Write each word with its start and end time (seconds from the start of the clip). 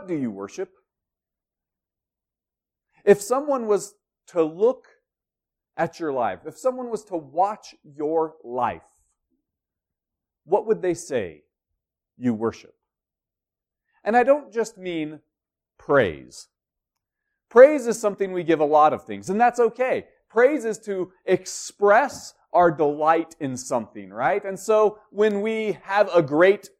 what 0.00 0.08
do 0.08 0.14
you 0.14 0.30
worship? 0.30 0.70
If 3.04 3.20
someone 3.20 3.66
was 3.66 3.94
to 4.28 4.42
look 4.42 4.86
at 5.76 6.00
your 6.00 6.10
life, 6.10 6.40
if 6.46 6.56
someone 6.56 6.90
was 6.90 7.04
to 7.04 7.16
watch 7.16 7.74
your 7.84 8.36
life, 8.42 8.80
what 10.44 10.66
would 10.66 10.80
they 10.80 10.94
say 10.94 11.42
you 12.16 12.32
worship? 12.32 12.74
And 14.02 14.16
I 14.16 14.22
don't 14.22 14.50
just 14.50 14.78
mean 14.78 15.20
praise. 15.76 16.48
Praise 17.50 17.86
is 17.86 18.00
something 18.00 18.32
we 18.32 18.42
give 18.42 18.60
a 18.60 18.64
lot 18.64 18.94
of 18.94 19.04
things, 19.04 19.28
and 19.28 19.38
that's 19.38 19.60
okay. 19.60 20.06
Praise 20.30 20.64
is 20.64 20.78
to 20.78 21.12
express 21.26 22.32
our 22.54 22.70
delight 22.70 23.36
in 23.38 23.54
something, 23.54 24.08
right? 24.10 24.42
And 24.46 24.58
so 24.58 24.98
when 25.10 25.42
we 25.42 25.76
have 25.82 26.08
a 26.14 26.22
great 26.22 26.70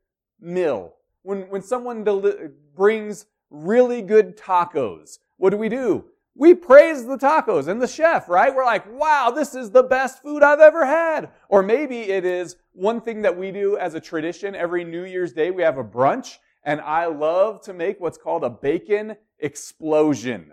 meal, 0.40 0.94
when, 1.22 1.42
when 1.50 1.62
someone 1.62 2.04
del- 2.04 2.50
brings 2.74 3.26
really 3.50 4.02
good 4.02 4.36
tacos, 4.36 5.18
what 5.36 5.50
do 5.50 5.56
we 5.56 5.68
do? 5.68 6.04
We 6.34 6.54
praise 6.54 7.04
the 7.04 7.18
tacos 7.18 7.68
and 7.68 7.82
the 7.82 7.88
chef, 7.88 8.28
right? 8.28 8.54
We're 8.54 8.64
like, 8.64 8.90
wow, 8.92 9.30
this 9.30 9.54
is 9.54 9.70
the 9.70 9.82
best 9.82 10.22
food 10.22 10.42
I've 10.42 10.60
ever 10.60 10.86
had. 10.86 11.30
Or 11.48 11.62
maybe 11.62 12.02
it 12.02 12.24
is 12.24 12.56
one 12.72 13.00
thing 13.00 13.22
that 13.22 13.36
we 13.36 13.50
do 13.50 13.76
as 13.76 13.94
a 13.94 14.00
tradition 14.00 14.54
every 14.54 14.84
New 14.84 15.04
Year's 15.04 15.32
Day. 15.32 15.50
We 15.50 15.62
have 15.62 15.76
a 15.76 15.84
brunch 15.84 16.36
and 16.64 16.80
I 16.80 17.06
love 17.06 17.62
to 17.62 17.72
make 17.72 18.00
what's 18.00 18.18
called 18.18 18.44
a 18.44 18.50
bacon 18.50 19.16
explosion. 19.38 20.52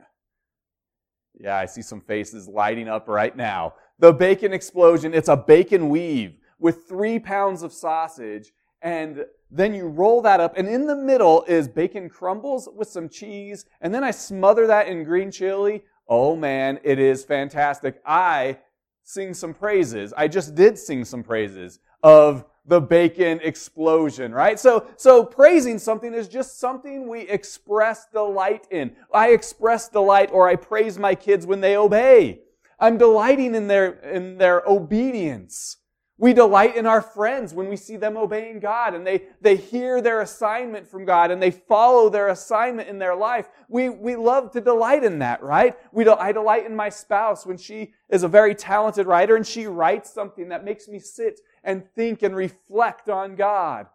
Yeah, 1.40 1.57
I 1.57 1.65
see 1.65 1.81
some 1.81 2.02
faces 2.02 2.48
lighting 2.48 2.88
up 2.88 3.07
right 3.07 3.35
now. 3.35 3.76
The 3.99 4.13
bacon 4.13 4.54
explosion, 4.54 5.13
it's 5.13 5.29
a 5.29 5.38
bacon 5.38 5.90
weave 5.90 6.38
with 6.59 6.88
three 6.88 7.20
pounds 7.20 7.62
of 7.62 7.73
sausage, 7.73 8.52
and 8.81 9.26
then 9.49 9.73
you 9.73 9.87
roll 9.87 10.21
that 10.21 10.39
up, 10.39 10.57
and 10.57 10.67
in 10.67 10.87
the 10.87 10.95
middle 10.95 11.43
is 11.47 11.67
bacon 11.67 12.09
crumbles 12.09 12.67
with 12.75 12.87
some 12.87 13.09
cheese, 13.09 13.65
and 13.81 13.93
then 13.93 14.03
I 14.03 14.11
smother 14.11 14.67
that 14.67 14.87
in 14.87 15.03
green 15.03 15.31
chili. 15.31 15.84
Oh 16.07 16.35
man, 16.35 16.79
it 16.84 16.99
is 16.99 17.23
fantastic. 17.23 18.01
I 18.05 18.59
sing 19.04 19.34
some 19.34 19.54
praises. 19.54 20.13
I 20.15 20.27
just 20.27 20.55
did 20.55 20.77
sing 20.77 21.05
some 21.05 21.23
praises 21.23 21.79
of 22.04 22.45
the 22.65 22.81
bacon 22.81 23.39
explosion, 23.41 24.34
right? 24.34 24.59
So, 24.59 24.87
so 24.98 25.23
praising 25.23 25.79
something 25.79 26.13
is 26.13 26.27
just 26.27 26.59
something 26.59 27.07
we 27.07 27.21
express 27.21 28.07
delight 28.11 28.67
in. 28.70 28.93
I 29.13 29.29
express 29.29 29.87
delight 29.87 30.29
or 30.34 30.49
I 30.49 30.57
praise 30.57 30.99
my 30.99 31.15
kids 31.15 31.45
when 31.45 31.61
they 31.61 31.77
obey. 31.77 32.41
I'm 32.79 32.98
delighting 32.98 33.55
in 33.55 33.67
their, 33.67 33.93
in 34.01 34.37
their 34.37 34.63
obedience. 34.67 35.77
We 36.20 36.34
delight 36.34 36.76
in 36.76 36.87
our 36.87 37.01
friends 37.01 37.54
when 37.54 37.70
we 37.70 37.76
see 37.76 37.96
them 37.96 38.18
obeying 38.18 38.60
God 38.60 38.96
and 38.96 39.05
they, 39.05 39.26
they 39.40 39.55
hear 39.55 40.01
their 40.01 40.21
assignment 40.21 40.87
from 40.87 41.05
God 41.05 41.29
and 41.29 41.41
they 41.41 41.51
follow 41.51 42.10
their 42.10 42.29
assignment 42.29 42.90
in 42.90 42.98
their 42.98 43.15
life. 43.15 43.49
We, 43.70 43.90
we 43.90 44.15
love 44.15 44.51
to 44.54 44.62
delight 44.62 45.04
in 45.04 45.20
that, 45.20 45.43
right? 45.43 45.76
We, 45.91 46.07
I 46.07 46.32
delight 46.32 46.65
in 46.65 46.76
my 46.76 46.90
spouse 46.90 47.45
when 47.45 47.57
she 47.57 47.93
is 48.10 48.23
a 48.23 48.27
very 48.27 48.55
talented 48.55 49.05
writer 49.05 49.35
and 49.35 49.45
she 49.45 49.68
writes 49.68 50.12
something 50.12 50.49
that 50.49 50.65
makes 50.65 50.88
me 50.88 50.98
sit 50.98 51.40
and 51.63 51.88
think 51.93 52.23
and 52.23 52.35
reflect 52.35 53.10
on 53.10 53.35
God. 53.35 53.85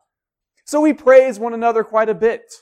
So 0.65 0.81
we 0.81 0.93
praise 0.93 1.41
one 1.41 1.55
another 1.55 1.83
quite 1.83 2.09
a 2.09 2.15
bit. 2.15 2.53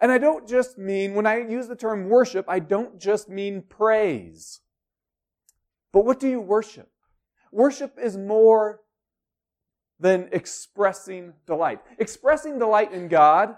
And 0.00 0.10
I 0.10 0.16
don't 0.16 0.48
just 0.48 0.78
mean, 0.78 1.14
when 1.14 1.26
I 1.26 1.46
use 1.46 1.68
the 1.68 1.76
term 1.76 2.08
worship, 2.08 2.46
I 2.48 2.58
don't 2.58 2.98
just 2.98 3.28
mean 3.28 3.62
praise. 3.68 4.60
But 5.92 6.06
what 6.06 6.18
do 6.18 6.28
you 6.28 6.40
worship? 6.40 6.88
Worship 7.52 7.98
is 8.02 8.16
more 8.16 8.80
than 10.00 10.28
expressing 10.32 11.34
delight. 11.46 11.80
Expressing 11.98 12.58
delight 12.58 12.92
in 12.92 13.08
God, 13.08 13.56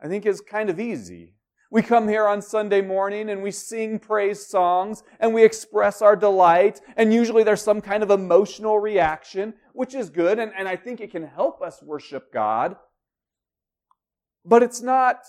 I 0.00 0.08
think, 0.08 0.24
is 0.24 0.40
kind 0.40 0.70
of 0.70 0.80
easy. 0.80 1.34
We 1.70 1.82
come 1.82 2.08
here 2.08 2.26
on 2.26 2.40
Sunday 2.40 2.80
morning 2.80 3.28
and 3.30 3.42
we 3.42 3.50
sing 3.50 3.98
praise 3.98 4.46
songs 4.46 5.02
and 5.18 5.34
we 5.34 5.44
express 5.44 6.00
our 6.00 6.14
delight, 6.14 6.80
and 6.96 7.12
usually 7.12 7.42
there's 7.42 7.62
some 7.62 7.80
kind 7.80 8.04
of 8.04 8.10
emotional 8.10 8.78
reaction, 8.78 9.54
which 9.72 9.92
is 9.92 10.08
good, 10.08 10.38
and, 10.38 10.52
and 10.56 10.68
I 10.68 10.76
think 10.76 11.00
it 11.00 11.10
can 11.10 11.26
help 11.26 11.60
us 11.62 11.82
worship 11.82 12.32
God. 12.32 12.76
But 14.44 14.62
it's 14.62 14.82
not 14.82 15.24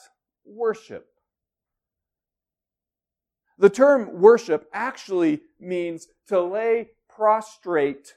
worship. 0.46 1.08
The 3.58 3.70
term 3.70 4.22
worship 4.22 4.68
actually 4.72 5.42
means 5.60 6.08
to 6.28 6.42
lay 6.44 6.90
prostrate 7.16 8.14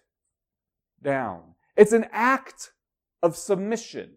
down. 1.03 1.55
It's 1.77 1.93
an 1.93 2.07
act 2.13 2.73
of 3.23 3.37
submission. 3.37 4.11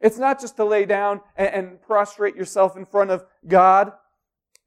It's 0.00 0.18
not 0.18 0.40
just 0.40 0.56
to 0.56 0.64
lay 0.64 0.84
down 0.84 1.20
and, 1.36 1.48
and, 1.54 1.82
prostrate 1.82 2.36
yourself 2.36 2.76
in 2.76 2.84
front 2.84 3.10
of 3.10 3.24
God. 3.46 3.92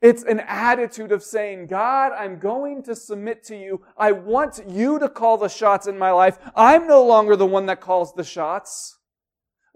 It's 0.02 0.24
an 0.24 0.40
attitude 0.40 1.12
of 1.12 1.24
saying, 1.24 1.68
God, 1.68 2.12
I'm 2.12 2.40
going 2.40 2.84
to 2.84 2.96
submit 2.96 3.44
to 3.46 3.56
you. 3.56 3.84
I 3.98 4.14
want 4.14 4.62
you 4.68 5.00
to 5.00 5.10
call 5.10 5.38
the 5.38 5.48
shots 5.48 5.86
in 5.86 5.98
my 5.98 6.12
life. 6.12 6.40
I'm 6.56 6.88
no 6.88 7.04
longer 7.04 7.36
the 7.36 7.46
one 7.46 7.68
that 7.68 7.82
calls 7.82 8.14
the 8.14 8.24
shots 8.24 8.97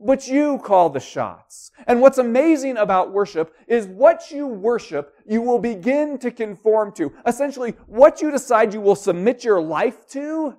but 0.04 0.28
you 0.28 0.58
call 0.60 0.90
the 0.90 1.00
shots. 1.00 1.72
And 1.88 2.02
what's 2.02 2.18
amazing 2.18 2.78
about 2.78 3.12
worship 3.12 3.56
is 3.68 3.88
what 3.88 4.32
you 4.32 4.48
worship, 4.48 5.14
you 5.26 5.42
will 5.42 5.60
begin 5.60 6.18
to 6.20 6.32
conform 6.32 6.92
to. 6.94 7.14
Essentially, 7.26 7.76
what 7.88 8.22
you 8.22 8.32
decide 8.32 8.74
you 8.74 8.82
will 8.82 8.96
submit 8.96 9.44
your 9.44 9.62
life 9.62 10.08
to, 10.10 10.56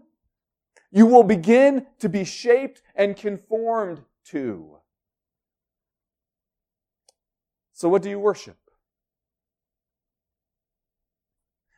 you 0.91 1.07
will 1.07 1.23
begin 1.23 1.87
to 2.01 2.09
be 2.09 2.25
shaped 2.25 2.83
and 2.95 3.17
conformed 3.17 4.03
to. 4.27 4.77
So 7.73 7.89
what 7.89 8.03
do 8.03 8.11
you 8.11 8.21
worship? 8.21 8.57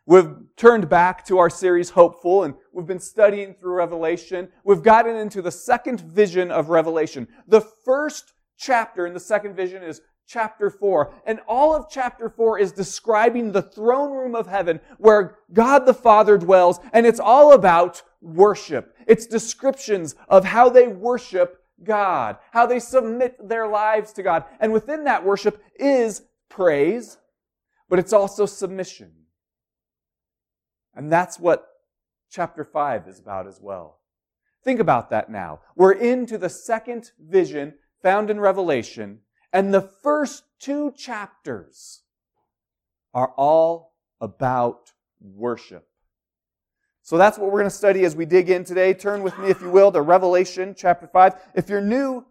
We've 0.06 0.34
turned 0.56 0.90
back 0.90 1.24
to 1.26 1.38
our 1.38 1.48
series 1.48 1.90
Hopeful 1.90 2.44
and 2.44 2.54
we've 2.74 2.86
been 2.86 2.98
studying 2.98 3.54
through 3.54 3.74
Revelation. 3.74 4.48
We've 4.64 4.82
gotten 4.82 5.16
into 5.16 5.40
the 5.40 5.50
second 5.50 6.00
vision 6.00 6.50
of 6.50 6.68
Revelation. 6.68 7.28
The 7.48 7.60
first 7.60 8.32
chapter 8.56 9.06
in 9.06 9.14
the 9.14 9.20
second 9.20 9.54
vision 9.54 9.82
is 9.82 10.00
chapter 10.26 10.70
4. 10.70 11.12
And 11.26 11.40
all 11.46 11.74
of 11.74 11.86
chapter 11.90 12.28
4 12.28 12.58
is 12.58 12.72
describing 12.72 13.52
the 13.52 13.62
throne 13.62 14.12
room 14.12 14.34
of 14.34 14.46
heaven 14.46 14.80
where 14.98 15.38
God 15.52 15.86
the 15.86 15.94
Father 15.94 16.36
dwells. 16.36 16.80
And 16.92 17.06
it's 17.06 17.20
all 17.20 17.52
about 17.52 18.02
worship. 18.20 18.96
It's 19.06 19.26
descriptions 19.26 20.14
of 20.28 20.44
how 20.44 20.68
they 20.68 20.88
worship 20.88 21.60
God, 21.82 22.38
how 22.52 22.66
they 22.66 22.80
submit 22.80 23.48
their 23.48 23.68
lives 23.68 24.12
to 24.14 24.22
God. 24.22 24.44
And 24.60 24.72
within 24.72 25.04
that 25.04 25.24
worship 25.24 25.62
is 25.76 26.22
praise, 26.48 27.18
but 27.88 27.98
it's 27.98 28.12
also 28.12 28.46
submission. 28.46 29.12
And 30.94 31.12
that's 31.12 31.38
what 31.38 31.68
chapter 32.34 32.64
5 32.64 33.06
is 33.06 33.20
about 33.20 33.46
as 33.46 33.60
well. 33.60 34.00
Think 34.64 34.80
about 34.80 35.10
that 35.10 35.30
now. 35.30 35.60
We're 35.76 35.92
into 35.92 36.36
the 36.36 36.48
second 36.48 37.12
vision 37.20 37.74
found 38.02 38.28
in 38.28 38.40
Revelation, 38.40 39.20
and 39.52 39.72
the 39.72 39.80
first 40.02 40.44
two 40.58 40.92
chapters 40.96 42.02
are 43.12 43.32
all 43.36 43.94
about 44.20 44.92
worship. 45.20 45.86
So 47.02 47.18
that's 47.18 47.38
what 47.38 47.46
we're 47.46 47.60
going 47.60 47.64
to 47.64 47.70
study 47.70 48.04
as 48.04 48.16
we 48.16 48.24
dig 48.24 48.50
in 48.50 48.64
today. 48.64 48.94
Turn 48.94 49.22
with 49.22 49.38
me, 49.38 49.50
if 49.50 49.60
you 49.60 49.70
will, 49.70 49.92
to 49.92 50.00
Revelation 50.00 50.74
chapter 50.76 51.06
5. 51.06 51.34
If 51.54 51.68
you're 51.68 51.82
new 51.82 52.24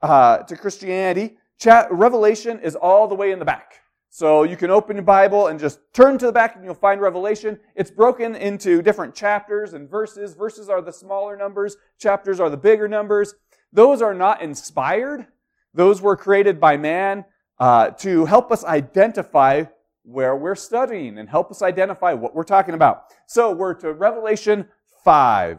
uh, 0.00 0.38
to 0.38 0.56
Christianity, 0.56 1.36
cha- 1.58 1.88
Revelation 1.90 2.58
is 2.60 2.74
all 2.74 3.06
the 3.06 3.14
way 3.14 3.30
in 3.32 3.38
the 3.38 3.44
back. 3.44 3.74
So 4.10 4.42
you 4.42 4.56
can 4.56 4.70
open 4.70 4.96
your 4.96 5.04
Bible 5.04 5.48
and 5.48 5.60
just 5.60 5.80
turn 5.92 6.16
to 6.18 6.26
the 6.26 6.32
back 6.32 6.56
and 6.56 6.64
you'll 6.64 6.74
find 6.74 7.00
Revelation. 7.00 7.60
It's 7.74 7.90
broken 7.90 8.34
into 8.34 8.80
different 8.80 9.14
chapters 9.14 9.74
and 9.74 9.88
verses. 9.88 10.34
Verses 10.34 10.68
are 10.68 10.80
the 10.80 10.92
smaller 10.92 11.36
numbers. 11.36 11.76
Chapters 11.98 12.40
are 12.40 12.48
the 12.48 12.56
bigger 12.56 12.88
numbers. 12.88 13.34
Those 13.72 14.00
are 14.00 14.14
not 14.14 14.40
inspired. 14.40 15.26
Those 15.74 16.00
were 16.00 16.16
created 16.16 16.58
by 16.58 16.78
man 16.78 17.26
uh, 17.58 17.90
to 17.90 18.24
help 18.24 18.50
us 18.50 18.64
identify 18.64 19.64
where 20.04 20.34
we're 20.34 20.54
studying 20.54 21.18
and 21.18 21.28
help 21.28 21.50
us 21.50 21.60
identify 21.60 22.14
what 22.14 22.34
we're 22.34 22.44
talking 22.44 22.74
about. 22.74 23.04
So 23.26 23.52
we're 23.52 23.74
to 23.74 23.92
Revelation 23.92 24.68
5. 25.04 25.58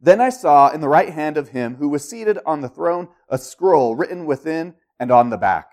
Then 0.00 0.20
I 0.20 0.28
saw 0.28 0.70
in 0.70 0.80
the 0.80 0.88
right 0.88 1.10
hand 1.10 1.36
of 1.36 1.48
him 1.48 1.74
who 1.76 1.88
was 1.88 2.08
seated 2.08 2.38
on 2.46 2.60
the 2.60 2.68
throne 2.68 3.08
a 3.28 3.36
scroll 3.36 3.96
written 3.96 4.24
within 4.24 4.74
and 5.00 5.10
on 5.10 5.30
the 5.30 5.36
back 5.36 5.72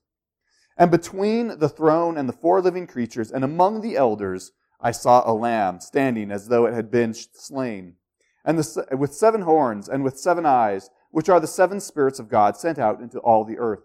And 0.77 0.89
between 0.89 1.59
the 1.59 1.69
throne 1.69 2.17
and 2.17 2.27
the 2.27 2.33
four 2.33 2.61
living 2.61 2.87
creatures 2.87 3.31
and 3.31 3.43
among 3.43 3.81
the 3.81 3.95
elders, 3.95 4.51
I 4.79 4.91
saw 4.91 5.29
a 5.29 5.33
lamb 5.33 5.79
standing 5.79 6.31
as 6.31 6.47
though 6.47 6.65
it 6.65 6.73
had 6.73 6.89
been 6.89 7.13
slain, 7.13 7.95
and 8.43 8.57
the, 8.57 8.97
with 8.97 9.13
seven 9.13 9.41
horns 9.41 9.87
and 9.87 10.03
with 10.03 10.17
seven 10.17 10.45
eyes, 10.45 10.89
which 11.11 11.29
are 11.29 11.39
the 11.39 11.47
seven 11.47 11.79
spirits 11.79 12.19
of 12.19 12.29
God 12.29 12.57
sent 12.57 12.79
out 12.79 12.99
into 12.99 13.19
all 13.19 13.43
the 13.43 13.59
earth. 13.59 13.83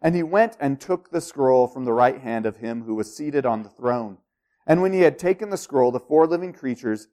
And 0.00 0.14
he 0.14 0.22
went 0.22 0.56
and 0.58 0.80
took 0.80 1.10
the 1.10 1.20
scroll 1.20 1.66
from 1.66 1.84
the 1.84 1.92
right 1.92 2.20
hand 2.20 2.46
of 2.46 2.58
him 2.58 2.84
who 2.84 2.94
was 2.94 3.14
seated 3.14 3.44
on 3.44 3.62
the 3.62 3.68
throne. 3.68 4.18
And 4.66 4.80
when 4.80 4.92
he 4.92 5.00
had 5.00 5.18
taken 5.18 5.50
the 5.50 5.56
scroll, 5.56 5.90
the 5.90 6.00
four 6.00 6.26
living 6.26 6.52
creatures 6.52 7.08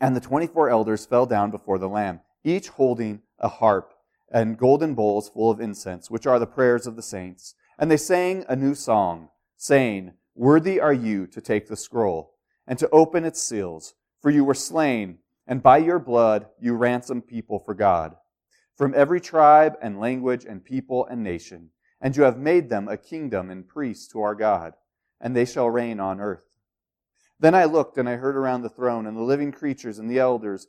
and 0.00 0.16
the 0.16 0.20
twenty-four 0.20 0.68
elders 0.68 1.06
fell 1.06 1.26
down 1.26 1.50
before 1.50 1.78
the 1.78 1.88
Lamb, 1.88 2.22
each 2.42 2.70
holding 2.70 3.20
a 3.38 3.48
harp 3.48 3.91
and 4.32 4.58
golden 4.58 4.94
bowls 4.94 5.28
full 5.28 5.50
of 5.50 5.60
incense, 5.60 6.10
which 6.10 6.26
are 6.26 6.38
the 6.38 6.46
prayers 6.46 6.86
of 6.86 6.96
the 6.96 7.02
saints. 7.02 7.54
And 7.78 7.90
they 7.90 7.96
sang 7.96 8.44
a 8.48 8.56
new 8.56 8.74
song, 8.74 9.28
saying, 9.56 10.14
Worthy 10.34 10.80
are 10.80 10.92
you 10.92 11.26
to 11.28 11.40
take 11.40 11.68
the 11.68 11.76
scroll 11.76 12.34
and 12.66 12.78
to 12.78 12.88
open 12.90 13.24
its 13.24 13.42
seals, 13.42 13.94
for 14.20 14.30
you 14.30 14.44
were 14.44 14.54
slain, 14.54 15.18
and 15.46 15.62
by 15.62 15.78
your 15.78 15.98
blood 15.98 16.46
you 16.58 16.74
ransomed 16.74 17.26
people 17.26 17.58
for 17.58 17.74
God, 17.74 18.16
from 18.76 18.94
every 18.96 19.20
tribe 19.20 19.74
and 19.82 20.00
language 20.00 20.44
and 20.44 20.64
people 20.64 21.04
and 21.06 21.22
nation, 21.22 21.70
and 22.00 22.16
you 22.16 22.22
have 22.22 22.38
made 22.38 22.70
them 22.70 22.88
a 22.88 22.96
kingdom 22.96 23.50
and 23.50 23.68
priests 23.68 24.08
to 24.12 24.20
our 24.22 24.34
God, 24.34 24.74
and 25.20 25.36
they 25.36 25.44
shall 25.44 25.68
reign 25.68 26.00
on 26.00 26.20
earth. 26.20 26.56
Then 27.38 27.54
I 27.54 27.64
looked, 27.64 27.98
and 27.98 28.08
I 28.08 28.16
heard 28.16 28.36
around 28.36 28.62
the 28.62 28.68
throne, 28.68 29.06
and 29.06 29.16
the 29.16 29.22
living 29.22 29.52
creatures, 29.52 29.98
and 29.98 30.08
the 30.08 30.20
elders, 30.20 30.68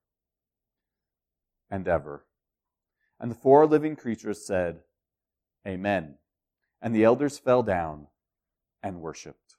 and 1.71 1.87
ever. 1.87 2.25
And 3.19 3.31
the 3.31 3.35
four 3.35 3.65
living 3.65 3.95
creatures 3.95 4.45
said, 4.45 4.81
Amen. 5.67 6.15
And 6.81 6.95
the 6.95 7.03
elders 7.03 7.37
fell 7.37 7.63
down 7.63 8.07
and 8.83 8.99
worshiped. 8.99 9.55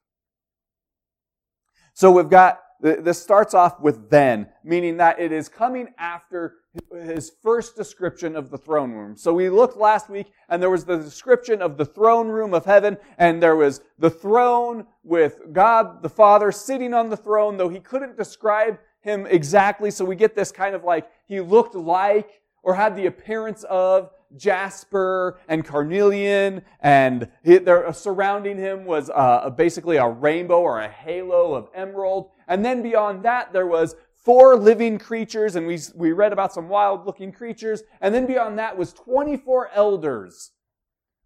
So 1.95 2.11
we've 2.11 2.29
got, 2.29 2.61
this 2.81 3.23
starts 3.23 3.55
off 3.55 3.81
with 3.81 4.11
then, 4.11 4.49
meaning 4.65 4.97
that 4.97 5.21
it 5.21 5.31
is 5.31 5.49
coming 5.49 5.89
after 5.99 6.57
his 7.05 7.31
first 7.43 7.77
description 7.77 8.35
of 8.35 8.51
the 8.51 8.59
throne 8.59 8.93
room. 8.93 9.17
So 9.17 9.33
we 9.35 9.51
looked 9.51 9.77
last 9.77 10.09
week 10.09 10.33
and 10.49 10.61
there 10.61 10.71
was 10.71 10.85
the 10.85 10.97
description 10.97 11.61
of 11.61 11.77
the 11.77 11.85
throne 11.85 12.29
room 12.29 12.55
of 12.55 12.65
heaven 12.65 12.97
and 13.19 13.43
there 13.43 13.57
was 13.57 13.83
the 13.99 14.11
throne 14.11 14.87
with 15.05 15.53
God 15.53 16.03
the 16.03 16.09
Father 16.09 16.51
sitting 16.51 16.95
on 16.95 17.11
the 17.11 17.17
throne, 17.17 17.57
though 17.57 17.69
he 17.69 17.79
couldn't 17.79 18.17
describe 18.17 18.79
him 19.03 19.27
exactly. 19.27 19.91
So 19.91 20.05
we 20.05 20.17
get 20.17 20.35
this 20.35 20.51
kind 20.51 20.75
of 20.75 20.83
like 20.83 21.09
he 21.33 21.41
looked 21.41 21.75
like 21.75 22.43
or 22.63 22.75
had 22.75 22.95
the 22.97 23.07
appearance 23.07 23.65
of 23.65 24.11
jasper 24.37 25.39
and 25.49 25.65
carnelian 25.65 26.63
and 26.81 27.29
he, 27.45 27.59
there, 27.59 27.93
surrounding 27.93 28.57
him 28.57 28.87
was 28.87 29.11
uh, 29.11 29.51
basically 29.51 29.97
a 29.99 30.09
rainbow 30.09 30.61
or 30.61 30.81
a 30.81 30.89
halo 30.89 31.55
of 31.55 31.69
emerald 31.75 32.31
and 32.49 32.65
then 32.65 32.83
beyond 32.83 33.23
that 33.23 33.53
there 33.53 33.67
was 33.67 33.95
four 34.25 34.57
living 34.57 34.99
creatures, 34.99 35.57
and 35.57 35.67
we, 35.67 35.79
we 35.95 36.13
read 36.13 36.33
about 36.33 36.53
some 36.53 36.69
wild 36.69 37.07
looking 37.07 37.33
creatures. 37.33 37.83
And 38.01 38.15
then 38.15 38.27
beyond 38.27 38.59
that 38.59 38.77
was 38.77 38.93
24 38.93 39.71
elders 39.75 40.53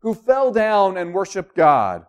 who 0.01 0.15
fell 0.15 0.51
down 0.51 0.97
and 0.97 1.15
worshiped 1.15 1.55
God. 1.55 2.07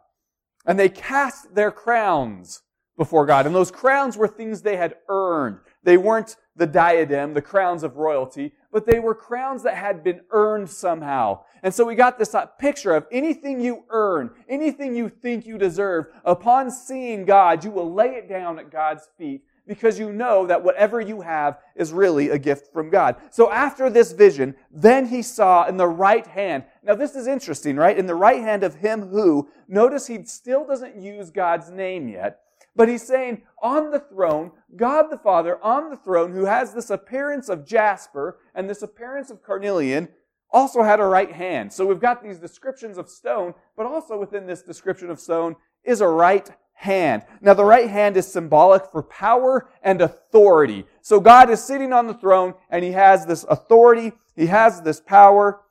And 0.65 0.77
they 0.79 0.89
cast 0.89 1.53
their 1.55 1.71
crowns 1.71 2.61
before 2.97 3.25
God. 3.25 3.45
And 3.45 3.55
those 3.55 3.71
crowns 3.71 4.17
were 4.17 4.27
things 4.27 4.61
they 4.61 4.77
had 4.77 4.95
earned. 5.07 5.59
They 5.87 5.95
weren't 5.95 6.35
the 6.57 6.67
diadem, 6.67 7.33
the 7.33 7.41
crowns 7.41 7.81
of 7.81 7.95
royalty, 7.95 8.51
but 8.73 8.85
they 8.85 8.99
were 8.99 9.15
crowns 9.15 9.63
that 9.63 9.75
had 9.75 10.03
been 10.03 10.19
earned 10.31 10.69
somehow. 10.69 11.45
And 11.63 11.73
so 11.73 11.85
we 11.85 11.95
got 11.95 12.19
this 12.19 12.35
uh, 12.35 12.45
picture 12.45 12.93
of 12.93 13.07
anything 13.09 13.61
you 13.61 13.85
earn, 13.89 14.31
anything 14.49 14.97
you 14.97 15.07
think 15.07 15.45
you 15.45 15.57
deserve, 15.57 16.07
upon 16.25 16.71
seeing 16.71 17.23
God, 17.23 17.63
you 17.63 17.71
will 17.71 17.89
lay 17.89 18.15
it 18.15 18.27
down 18.27 18.59
at 18.59 18.69
God's 18.69 19.07
feet 19.17 19.45
because 19.67 19.99
you 19.99 20.11
know 20.11 20.47
that 20.47 20.63
whatever 20.63 21.01
you 21.01 21.21
have 21.21 21.59
is 21.75 21.91
really 21.91 22.29
a 22.29 22.39
gift 22.39 22.71
from 22.71 22.89
God. 22.89 23.17
So 23.31 23.51
after 23.51 23.89
this 23.89 24.11
vision, 24.11 24.55
then 24.71 25.07
he 25.07 25.21
saw 25.21 25.67
in 25.67 25.77
the 25.77 25.87
right 25.87 26.25
hand. 26.25 26.63
Now 26.83 26.95
this 26.95 27.15
is 27.15 27.27
interesting, 27.27 27.75
right? 27.75 27.97
In 27.97 28.07
the 28.07 28.15
right 28.15 28.41
hand 28.41 28.63
of 28.63 28.75
him 28.75 29.09
who, 29.09 29.49
notice 29.67 30.07
he 30.07 30.23
still 30.23 30.65
doesn't 30.65 30.95
use 30.99 31.29
God's 31.29 31.69
name 31.69 32.07
yet, 32.07 32.39
but 32.75 32.87
he's 32.87 33.05
saying 33.05 33.41
on 33.61 33.91
the 33.91 33.99
throne, 33.99 34.51
God 34.75 35.07
the 35.09 35.17
Father 35.17 35.61
on 35.63 35.89
the 35.89 35.97
throne 35.97 36.31
who 36.31 36.45
has 36.45 36.73
this 36.73 36.89
appearance 36.89 37.49
of 37.49 37.65
jasper 37.65 38.37
and 38.55 38.69
this 38.69 38.83
appearance 38.83 39.29
of 39.29 39.43
carnelian 39.43 40.09
also 40.51 40.83
had 40.83 40.99
a 40.99 41.05
right 41.05 41.31
hand. 41.31 41.73
So 41.73 41.85
we've 41.85 41.99
got 41.99 42.23
these 42.23 42.39
descriptions 42.39 42.97
of 42.97 43.09
stone, 43.09 43.53
but 43.75 43.85
also 43.85 44.17
within 44.17 44.47
this 44.47 44.61
description 44.61 45.09
of 45.09 45.19
stone 45.19 45.55
is 45.83 46.01
a 46.01 46.07
right 46.07 46.49
hand. 46.77 47.23
Now 47.41 47.55
the 47.55 47.65
right 47.65 47.89
hand 47.89 48.17
is 48.17 48.31
symbolic 48.31 48.83
for 48.91 49.01
power 49.01 49.67
and 49.81 49.99
authority. 49.99 50.85
So 51.01 51.19
God 51.19 51.49
is 51.49 51.63
sitting 51.63 51.91
on 51.91 52.05
the 52.05 52.13
throne 52.13 52.53
and 52.69 52.83
he 52.83 52.91
has 52.91 53.25
this 53.25 53.43
authority, 53.49 54.13
he 54.35 54.45
has 54.45 54.81
this 54.81 55.01
power. 55.01 55.61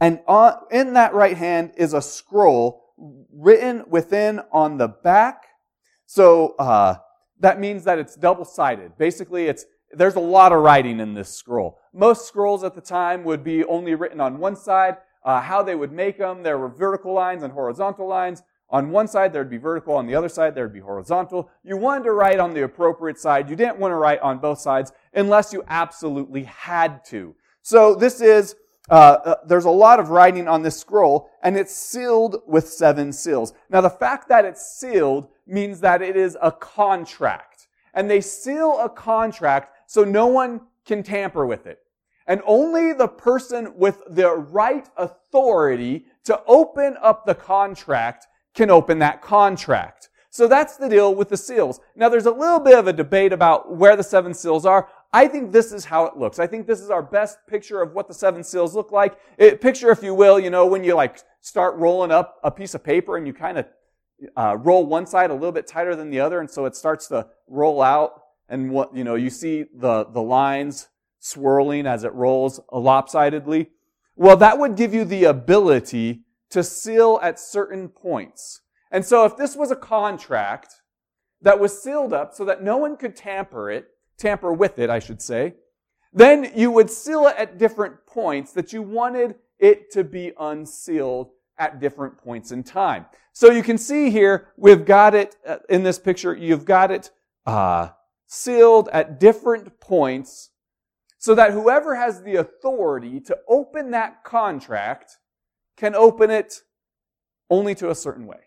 And 0.00 0.20
on, 0.28 0.54
in 0.70 0.92
that 0.92 1.14
right 1.14 1.36
hand 1.36 1.72
is 1.76 1.94
a 1.94 2.02
scroll 2.02 2.84
written 3.32 3.84
within 3.88 4.40
on 4.52 4.76
the 4.76 4.88
back. 4.88 5.46
So 6.04 6.54
uh, 6.58 6.96
that 7.40 7.58
means 7.58 7.84
that 7.84 7.98
it's 7.98 8.16
double-sided. 8.16 8.98
Basically, 8.98 9.46
it's 9.46 9.64
there's 9.92 10.16
a 10.16 10.20
lot 10.20 10.52
of 10.52 10.60
writing 10.60 11.00
in 11.00 11.14
this 11.14 11.34
scroll. 11.34 11.78
Most 11.94 12.28
scrolls 12.28 12.62
at 12.62 12.74
the 12.74 12.82
time 12.82 13.24
would 13.24 13.42
be 13.42 13.64
only 13.64 13.94
written 13.94 14.20
on 14.20 14.38
one 14.38 14.56
side. 14.56 14.98
Uh, 15.24 15.40
how 15.40 15.62
they 15.62 15.74
would 15.74 15.92
make 15.92 16.18
them, 16.18 16.42
there 16.42 16.58
were 16.58 16.68
vertical 16.68 17.12
lines 17.14 17.42
and 17.42 17.52
horizontal 17.52 18.06
lines. 18.06 18.42
On 18.70 18.90
one 18.90 19.08
side, 19.08 19.32
there'd 19.32 19.48
be 19.48 19.56
vertical. 19.56 19.94
On 19.94 20.06
the 20.06 20.14
other 20.14 20.28
side, 20.28 20.54
there'd 20.54 20.72
be 20.72 20.80
horizontal. 20.80 21.50
You 21.64 21.76
wanted 21.76 22.04
to 22.04 22.12
write 22.12 22.38
on 22.38 22.52
the 22.52 22.64
appropriate 22.64 23.18
side. 23.18 23.48
You 23.48 23.56
didn't 23.56 23.78
want 23.78 23.92
to 23.92 23.96
write 23.96 24.20
on 24.20 24.38
both 24.38 24.60
sides 24.60 24.92
unless 25.14 25.52
you 25.52 25.64
absolutely 25.68 26.44
had 26.44 27.04
to. 27.06 27.34
So 27.62 27.94
this 27.94 28.20
is, 28.20 28.56
uh, 28.90 29.18
uh, 29.24 29.34
there's 29.46 29.64
a 29.64 29.70
lot 29.70 30.00
of 30.00 30.10
writing 30.10 30.48
on 30.48 30.62
this 30.62 30.78
scroll, 30.78 31.30
and 31.42 31.56
it's 31.56 31.74
sealed 31.74 32.42
with 32.46 32.68
seven 32.68 33.12
seals. 33.12 33.54
Now, 33.70 33.80
the 33.80 33.90
fact 33.90 34.28
that 34.28 34.44
it's 34.44 34.66
sealed 34.66 35.28
means 35.46 35.80
that 35.80 36.02
it 36.02 36.16
is 36.16 36.36
a 36.42 36.52
contract. 36.52 37.68
And 37.94 38.10
they 38.10 38.20
seal 38.20 38.78
a 38.80 38.88
contract 38.88 39.72
so 39.86 40.04
no 40.04 40.26
one 40.26 40.60
can 40.84 41.02
tamper 41.02 41.46
with 41.46 41.66
it. 41.66 41.80
And 42.26 42.42
only 42.44 42.92
the 42.92 43.08
person 43.08 43.72
with 43.76 44.02
the 44.10 44.30
right 44.30 44.86
authority 44.98 46.04
to 46.24 46.42
open 46.46 46.96
up 47.00 47.24
the 47.24 47.34
contract 47.34 48.26
can 48.58 48.70
open 48.70 48.98
that 48.98 49.22
contract. 49.22 50.10
So 50.30 50.48
that's 50.48 50.76
the 50.76 50.88
deal 50.88 51.14
with 51.14 51.28
the 51.28 51.36
seals. 51.36 51.80
Now 51.94 52.08
there's 52.08 52.26
a 52.26 52.32
little 52.32 52.58
bit 52.58 52.76
of 52.76 52.88
a 52.88 52.92
debate 52.92 53.32
about 53.32 53.76
where 53.76 53.94
the 53.96 54.02
seven 54.02 54.34
seals 54.34 54.66
are. 54.66 54.88
I 55.12 55.28
think 55.28 55.52
this 55.52 55.72
is 55.72 55.84
how 55.84 56.06
it 56.06 56.16
looks. 56.16 56.40
I 56.40 56.48
think 56.48 56.66
this 56.66 56.80
is 56.80 56.90
our 56.90 57.02
best 57.02 57.38
picture 57.48 57.80
of 57.80 57.92
what 57.92 58.08
the 58.08 58.14
seven 58.14 58.42
seals 58.42 58.74
look 58.74 58.90
like. 58.90 59.16
It, 59.38 59.60
picture, 59.60 59.90
if 59.90 60.02
you 60.02 60.12
will, 60.12 60.40
you 60.40 60.50
know, 60.50 60.66
when 60.66 60.82
you 60.82 60.94
like 60.94 61.20
start 61.40 61.76
rolling 61.76 62.10
up 62.10 62.40
a 62.42 62.50
piece 62.50 62.74
of 62.74 62.82
paper 62.82 63.16
and 63.16 63.28
you 63.28 63.32
kind 63.32 63.58
of 63.58 63.66
uh, 64.36 64.56
roll 64.58 64.84
one 64.84 65.06
side 65.06 65.30
a 65.30 65.34
little 65.34 65.52
bit 65.52 65.68
tighter 65.68 65.94
than 65.94 66.10
the 66.10 66.18
other, 66.18 66.40
and 66.40 66.50
so 66.50 66.66
it 66.66 66.74
starts 66.74 67.06
to 67.08 67.28
roll 67.46 67.80
out, 67.80 68.20
and 68.48 68.70
what 68.72 68.94
you 68.94 69.04
know, 69.04 69.14
you 69.14 69.30
see 69.30 69.66
the 69.72 70.04
the 70.06 70.20
lines 70.20 70.88
swirling 71.20 71.86
as 71.86 72.02
it 72.02 72.12
rolls 72.12 72.60
lopsidedly. 72.72 73.70
Well, 74.16 74.36
that 74.38 74.58
would 74.58 74.76
give 74.76 74.92
you 74.92 75.04
the 75.04 75.24
ability 75.24 76.24
to 76.50 76.62
seal 76.62 77.18
at 77.22 77.38
certain 77.38 77.88
points. 77.88 78.60
And 78.90 79.04
so 79.04 79.24
if 79.24 79.36
this 79.36 79.54
was 79.56 79.70
a 79.70 79.76
contract 79.76 80.74
that 81.42 81.60
was 81.60 81.82
sealed 81.82 82.12
up 82.12 82.34
so 82.34 82.44
that 82.44 82.62
no 82.62 82.76
one 82.76 82.96
could 82.96 83.14
tamper 83.14 83.70
it, 83.70 83.88
tamper 84.16 84.52
with 84.52 84.78
it, 84.78 84.90
I 84.90 84.98
should 84.98 85.22
say, 85.22 85.54
then 86.12 86.50
you 86.56 86.70
would 86.70 86.90
seal 86.90 87.26
it 87.26 87.36
at 87.36 87.58
different 87.58 88.06
points 88.06 88.52
that 88.52 88.72
you 88.72 88.82
wanted 88.82 89.36
it 89.58 89.90
to 89.92 90.04
be 90.04 90.32
unsealed 90.38 91.30
at 91.58 91.80
different 91.80 92.16
points 92.18 92.50
in 92.50 92.62
time. 92.62 93.06
So 93.32 93.50
you 93.50 93.62
can 93.62 93.78
see 93.78 94.10
here, 94.10 94.48
we've 94.56 94.84
got 94.84 95.14
it 95.14 95.36
uh, 95.46 95.58
in 95.68 95.82
this 95.82 95.98
picture, 95.98 96.34
you've 96.34 96.64
got 96.64 96.90
it 96.90 97.10
uh, 97.46 97.90
sealed 98.26 98.88
at 98.92 99.20
different 99.20 99.80
points 99.80 100.50
so 101.18 101.34
that 101.34 101.52
whoever 101.52 101.96
has 101.96 102.22
the 102.22 102.36
authority 102.36 103.20
to 103.20 103.36
open 103.48 103.90
that 103.90 104.24
contract 104.24 105.18
can 105.78 105.94
open 105.94 106.30
it 106.30 106.62
only 107.48 107.74
to 107.76 107.90
a 107.90 107.94
certain 107.94 108.26
way. 108.26 108.40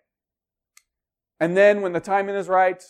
And 1.40 1.58
then 1.58 1.82
when 1.82 1.94
the 1.94 2.00
timing 2.00 2.36
is 2.36 2.48
right, 2.48 2.84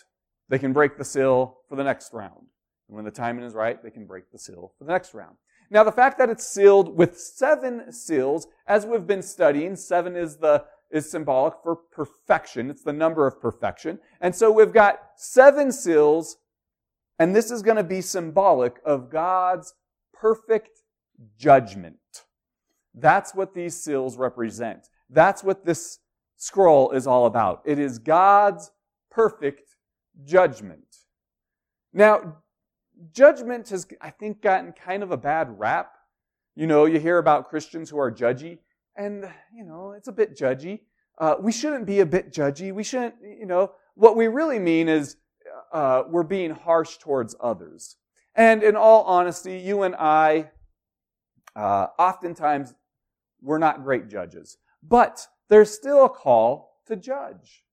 they 0.49 0.59
can 0.59 0.73
break 0.73 0.97
the 0.97 1.05
seal 1.05 1.59
for 1.69 1.77
the 1.77 1.83
next 1.83 2.11
round. 2.11 2.47
And 2.89 2.97
when 2.97 3.05
the 3.05 3.11
timing 3.11 3.45
is 3.45 3.53
right, 3.53 3.81
they 3.81 3.91
can 3.91 4.05
break 4.05 4.29
the 4.31 4.39
seal 4.39 4.73
for 4.77 4.83
the 4.83 4.91
next 4.91 5.13
round. 5.13 5.37
Now, 5.69 5.85
the 5.85 5.91
fact 5.91 6.17
that 6.17 6.29
it's 6.29 6.45
sealed 6.45 6.97
with 6.97 7.17
seven 7.17 7.93
seals, 7.93 8.47
as 8.67 8.85
we've 8.85 9.07
been 9.07 9.21
studying, 9.21 9.77
seven 9.77 10.17
is 10.17 10.37
the 10.37 10.65
is 10.91 11.09
symbolic 11.09 11.53
for 11.63 11.77
perfection. 11.77 12.69
It's 12.69 12.83
the 12.83 12.91
number 12.91 13.25
of 13.25 13.39
perfection. 13.39 13.99
And 14.19 14.35
so 14.35 14.51
we've 14.51 14.73
got 14.73 14.99
seven 15.15 15.71
seals, 15.71 16.35
and 17.17 17.33
this 17.33 17.49
is 17.49 17.61
going 17.61 17.77
to 17.77 17.83
be 17.83 18.01
symbolic 18.01 18.81
of 18.85 19.09
God's 19.09 19.73
perfect 20.13 20.81
judgment. 21.37 21.95
That's 22.93 23.33
what 23.33 23.53
these 23.53 23.75
seals 23.75 24.17
represent. 24.17 24.89
That's 25.09 25.43
what 25.43 25.65
this 25.65 25.99
scroll 26.37 26.91
is 26.91 27.07
all 27.07 27.25
about. 27.25 27.61
It 27.65 27.79
is 27.79 27.99
God's 27.99 28.71
perfect 29.09 29.75
judgment. 30.25 30.97
Now, 31.93 32.37
judgment 33.13 33.69
has, 33.69 33.87
I 34.01 34.09
think, 34.09 34.41
gotten 34.41 34.73
kind 34.73 35.03
of 35.03 35.11
a 35.11 35.17
bad 35.17 35.59
rap. 35.59 35.93
You 36.55 36.67
know, 36.67 36.85
you 36.85 36.99
hear 36.99 37.17
about 37.17 37.49
Christians 37.49 37.89
who 37.89 37.97
are 37.97 38.11
judgy, 38.11 38.59
and, 38.95 39.29
you 39.55 39.63
know, 39.63 39.91
it's 39.91 40.07
a 40.07 40.11
bit 40.11 40.37
judgy. 40.37 40.81
Uh, 41.17 41.35
we 41.39 41.51
shouldn't 41.51 41.85
be 41.85 41.99
a 41.99 42.05
bit 42.05 42.33
judgy. 42.33 42.73
We 42.73 42.83
shouldn't, 42.83 43.15
you 43.21 43.45
know, 43.45 43.71
what 43.95 44.15
we 44.17 44.27
really 44.27 44.59
mean 44.59 44.89
is 44.89 45.17
uh, 45.71 46.03
we're 46.09 46.23
being 46.23 46.51
harsh 46.51 46.97
towards 46.97 47.35
others. 47.39 47.97
And 48.35 48.63
in 48.63 48.75
all 48.75 49.03
honesty, 49.03 49.57
you 49.57 49.83
and 49.83 49.95
I, 49.95 50.51
uh, 51.55 51.87
oftentimes, 51.99 52.73
we're 53.41 53.57
not 53.57 53.83
great 53.83 54.07
judges. 54.07 54.57
But 54.83 55.27
there's 55.49 55.71
still 55.71 56.05
a 56.05 56.09
call 56.09 56.79
to 56.87 56.95
judge, 56.95 57.63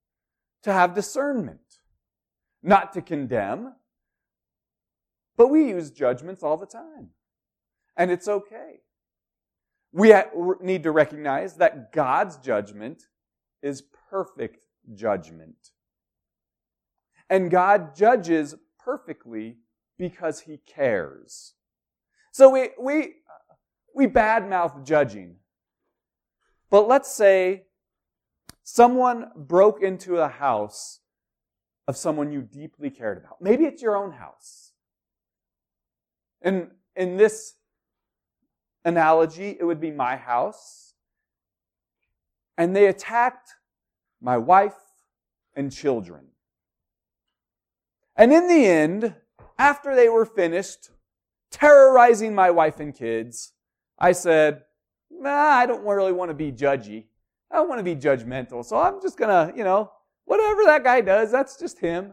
to 0.62 0.72
have 0.72 0.94
discernment, 0.94 1.80
not 2.62 2.92
to 2.94 3.02
condemn, 3.02 3.74
but 5.36 5.48
we 5.48 5.68
use 5.68 5.90
judgments 5.90 6.42
all 6.42 6.56
the 6.56 6.66
time. 6.66 7.10
And 7.96 8.10
it's 8.10 8.28
okay. 8.28 8.80
We 9.92 10.12
need 10.60 10.82
to 10.82 10.90
recognize 10.90 11.54
that 11.54 11.92
God's 11.92 12.36
judgment 12.36 13.04
is 13.62 13.82
perfect 14.10 14.58
judgment. 14.94 15.70
And 17.30 17.50
God 17.50 17.94
judges 17.94 18.54
perfectly 18.78 19.58
because 19.98 20.40
he 20.40 20.58
cares. 20.58 21.54
So 22.32 22.50
we, 22.50 22.70
we, 22.80 23.14
we 23.94 24.06
badmouth 24.06 24.84
judging. 24.84 25.36
But 26.70 26.86
let's 26.86 27.10
say 27.10 27.64
someone 28.62 29.30
broke 29.34 29.82
into 29.82 30.18
a 30.18 30.28
house 30.28 31.00
of 31.86 31.96
someone 31.96 32.30
you 32.30 32.42
deeply 32.42 32.90
cared 32.90 33.18
about. 33.18 33.40
Maybe 33.40 33.64
it's 33.64 33.80
your 33.80 33.96
own 33.96 34.12
house. 34.12 34.72
And 36.42 36.70
in 36.94 37.16
this 37.16 37.54
analogy, 38.84 39.56
it 39.58 39.64
would 39.64 39.80
be 39.80 39.90
my 39.90 40.16
house. 40.16 40.94
And 42.58 42.76
they 42.76 42.86
attacked 42.86 43.54
my 44.20 44.36
wife 44.36 44.76
and 45.54 45.72
children. 45.72 46.26
And 48.16 48.32
in 48.32 48.48
the 48.48 48.66
end, 48.66 49.14
after 49.58 49.94
they 49.94 50.08
were 50.08 50.26
finished 50.26 50.90
terrorizing 51.50 52.34
my 52.34 52.50
wife 52.50 52.80
and 52.80 52.94
kids, 52.94 53.52
I 53.98 54.12
said, 54.12 54.64
nah, 55.10 55.30
I 55.30 55.66
don't 55.66 55.84
really 55.84 56.12
want 56.12 56.30
to 56.30 56.34
be 56.34 56.52
judgy. 56.52 57.04
I 57.50 57.56
don't 57.56 57.68
want 57.68 57.78
to 57.78 57.84
be 57.84 57.96
judgmental. 57.96 58.64
So 58.64 58.78
I'm 58.78 59.00
just 59.00 59.16
going 59.16 59.30
to, 59.30 59.56
you 59.56 59.64
know, 59.64 59.90
whatever 60.24 60.64
that 60.64 60.84
guy 60.84 61.00
does, 61.00 61.32
that's 61.32 61.56
just 61.58 61.78
him. 61.78 62.12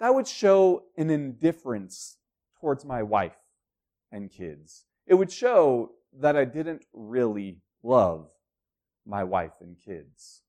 That 0.00 0.14
would 0.14 0.28
show 0.28 0.84
an 0.96 1.10
indifference 1.10 2.18
towards 2.60 2.84
my 2.84 3.02
wife 3.02 3.36
and 4.12 4.30
kids. 4.30 4.84
It 5.06 5.14
would 5.14 5.32
show 5.32 5.92
that 6.20 6.36
I 6.36 6.44
didn't 6.44 6.84
really 6.92 7.58
love 7.82 8.28
my 9.06 9.24
wife 9.24 9.52
and 9.60 9.76
kids. 9.76 10.42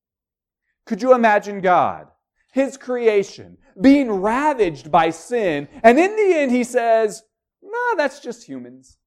Could 0.85 1.01
you 1.01 1.13
imagine 1.13 1.61
God, 1.61 2.07
His 2.51 2.77
creation, 2.77 3.57
being 3.79 4.11
ravaged 4.11 4.91
by 4.91 5.09
sin, 5.11 5.67
and 5.83 5.97
in 5.99 6.15
the 6.15 6.37
end 6.37 6.51
He 6.51 6.63
says, 6.63 7.23
no, 7.61 7.95
that's 7.97 8.19
just 8.19 8.43
humans. 8.43 8.97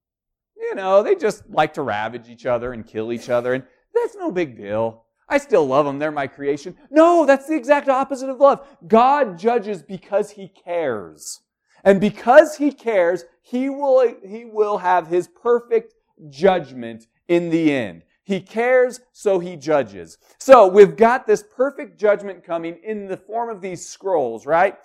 You 0.62 0.75
know, 0.76 1.02
they 1.02 1.14
just 1.14 1.49
like 1.50 1.75
to 1.75 1.83
ravage 1.83 2.31
each 2.31 2.47
other 2.47 2.73
and 2.73 2.87
kill 2.87 3.12
each 3.12 3.28
other, 3.28 3.52
and 3.52 3.64
that's 3.95 4.16
no 4.16 4.31
big 4.31 4.57
deal. 4.57 5.04
I 5.28 5.38
still 5.38 5.66
love 5.66 5.85
them. 5.85 5.99
They're 5.99 6.11
my 6.11 6.26
creation. 6.26 6.76
No, 6.90 7.26
that's 7.26 7.47
the 7.47 7.57
exact 7.57 7.88
opposite 7.88 8.31
of 8.31 8.38
love. 8.38 8.66
God 8.87 9.38
judges 9.38 9.83
because 9.83 10.31
He 10.31 10.49
cares. 10.49 11.40
And 11.85 12.00
because 12.00 12.57
he 12.57 12.73
cares, 12.73 13.25
he 13.42 13.69
will, 13.69 14.14
he 14.25 14.45
will 14.45 14.78
have 14.78 15.09
his 15.09 15.28
perfect 15.28 15.95
judgment 16.28 17.07
in 17.28 17.50
the 17.50 17.73
end. 17.73 18.02
He 18.25 18.40
cares, 18.40 19.00
so 19.12 19.40
he 19.40 19.57
judges. 19.57 20.16
So 20.38 20.69
we've 20.69 20.97
got 20.97 21.26
this 21.26 21.42
perfect 21.42 21.99
judgment 21.99 22.45
coming 22.45 22.78
in 22.85 23.09
the 23.09 23.16
form 23.16 23.49
of 23.49 23.61
these 23.61 23.88
scrolls, 23.88 24.47
right? 24.47 24.76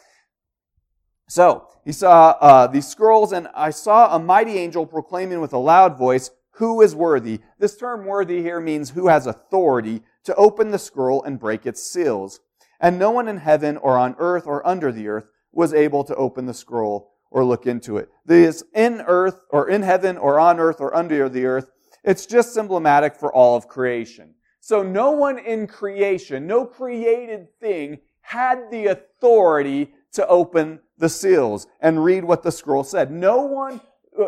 So 1.28 1.68
he 1.84 1.92
saw 1.92 2.36
uh, 2.40 2.68
these 2.68 2.88
scrolls, 2.88 3.32
and 3.34 3.48
I 3.54 3.70
saw 3.70 4.16
a 4.16 4.20
mighty 4.20 4.58
angel 4.58 4.86
proclaiming 4.86 5.42
with 5.42 5.54
a 5.54 5.58
loud 5.58 5.98
voice, 5.98 6.32
"Who 6.52 6.82
is 6.82 6.96
worthy?" 6.96 7.42
This 7.60 7.76
term 7.76 8.06
"worthy" 8.06 8.42
here 8.42 8.60
means 8.60 8.92
who 8.92 9.08
has 9.08 9.28
authority 9.28 10.04
to 10.24 10.36
open 10.36 10.72
the 10.72 10.80
scroll 10.80 11.24
and 11.24 11.40
break 11.40 11.66
its 11.66 11.84
seals. 11.84 12.40
And 12.80 13.00
no 13.00 13.12
one 13.12 13.28
in 13.28 13.38
heaven 13.38 13.78
or 13.78 13.98
on 13.98 14.16
earth 14.20 14.46
or 14.46 14.66
under 14.66 14.92
the 14.92 15.08
earth 15.08 15.26
was 15.52 15.74
able 15.74 16.04
to 16.04 16.16
open 16.16 16.46
the 16.46 16.54
scroll 16.54 17.12
or 17.32 17.44
look 17.44 17.66
into 17.66 17.98
it. 17.98 18.10
This 18.26 18.64
in 18.74 19.02
earth 19.08 19.42
or 19.50 19.70
in 19.70 19.82
heaven 19.82 20.18
or 20.18 20.40
on 20.40 20.60
earth 20.60 20.80
or 20.80 20.96
under 20.96 21.28
the 21.28 21.46
earth, 21.46 21.72
it's 22.04 22.26
just 22.26 22.54
symptomatic 22.54 23.16
for 23.16 23.34
all 23.34 23.56
of 23.58 23.68
creation. 23.68 24.36
So 24.60 24.84
no 24.84 25.12
one 25.12 25.40
in 25.40 25.68
creation, 25.68 26.46
no 26.46 26.66
created 26.66 27.48
thing 27.60 28.00
had 28.22 28.70
the 28.72 28.88
authority 28.88 29.94
to 30.18 30.28
open 30.28 30.80
the 30.98 31.10
seals 31.10 31.68
and 31.80 32.04
read 32.04 32.26
what 32.26 32.42
the 32.42 32.52
scroll 32.52 32.84
said. 32.84 33.12
No 33.12 33.44
one, 33.44 33.80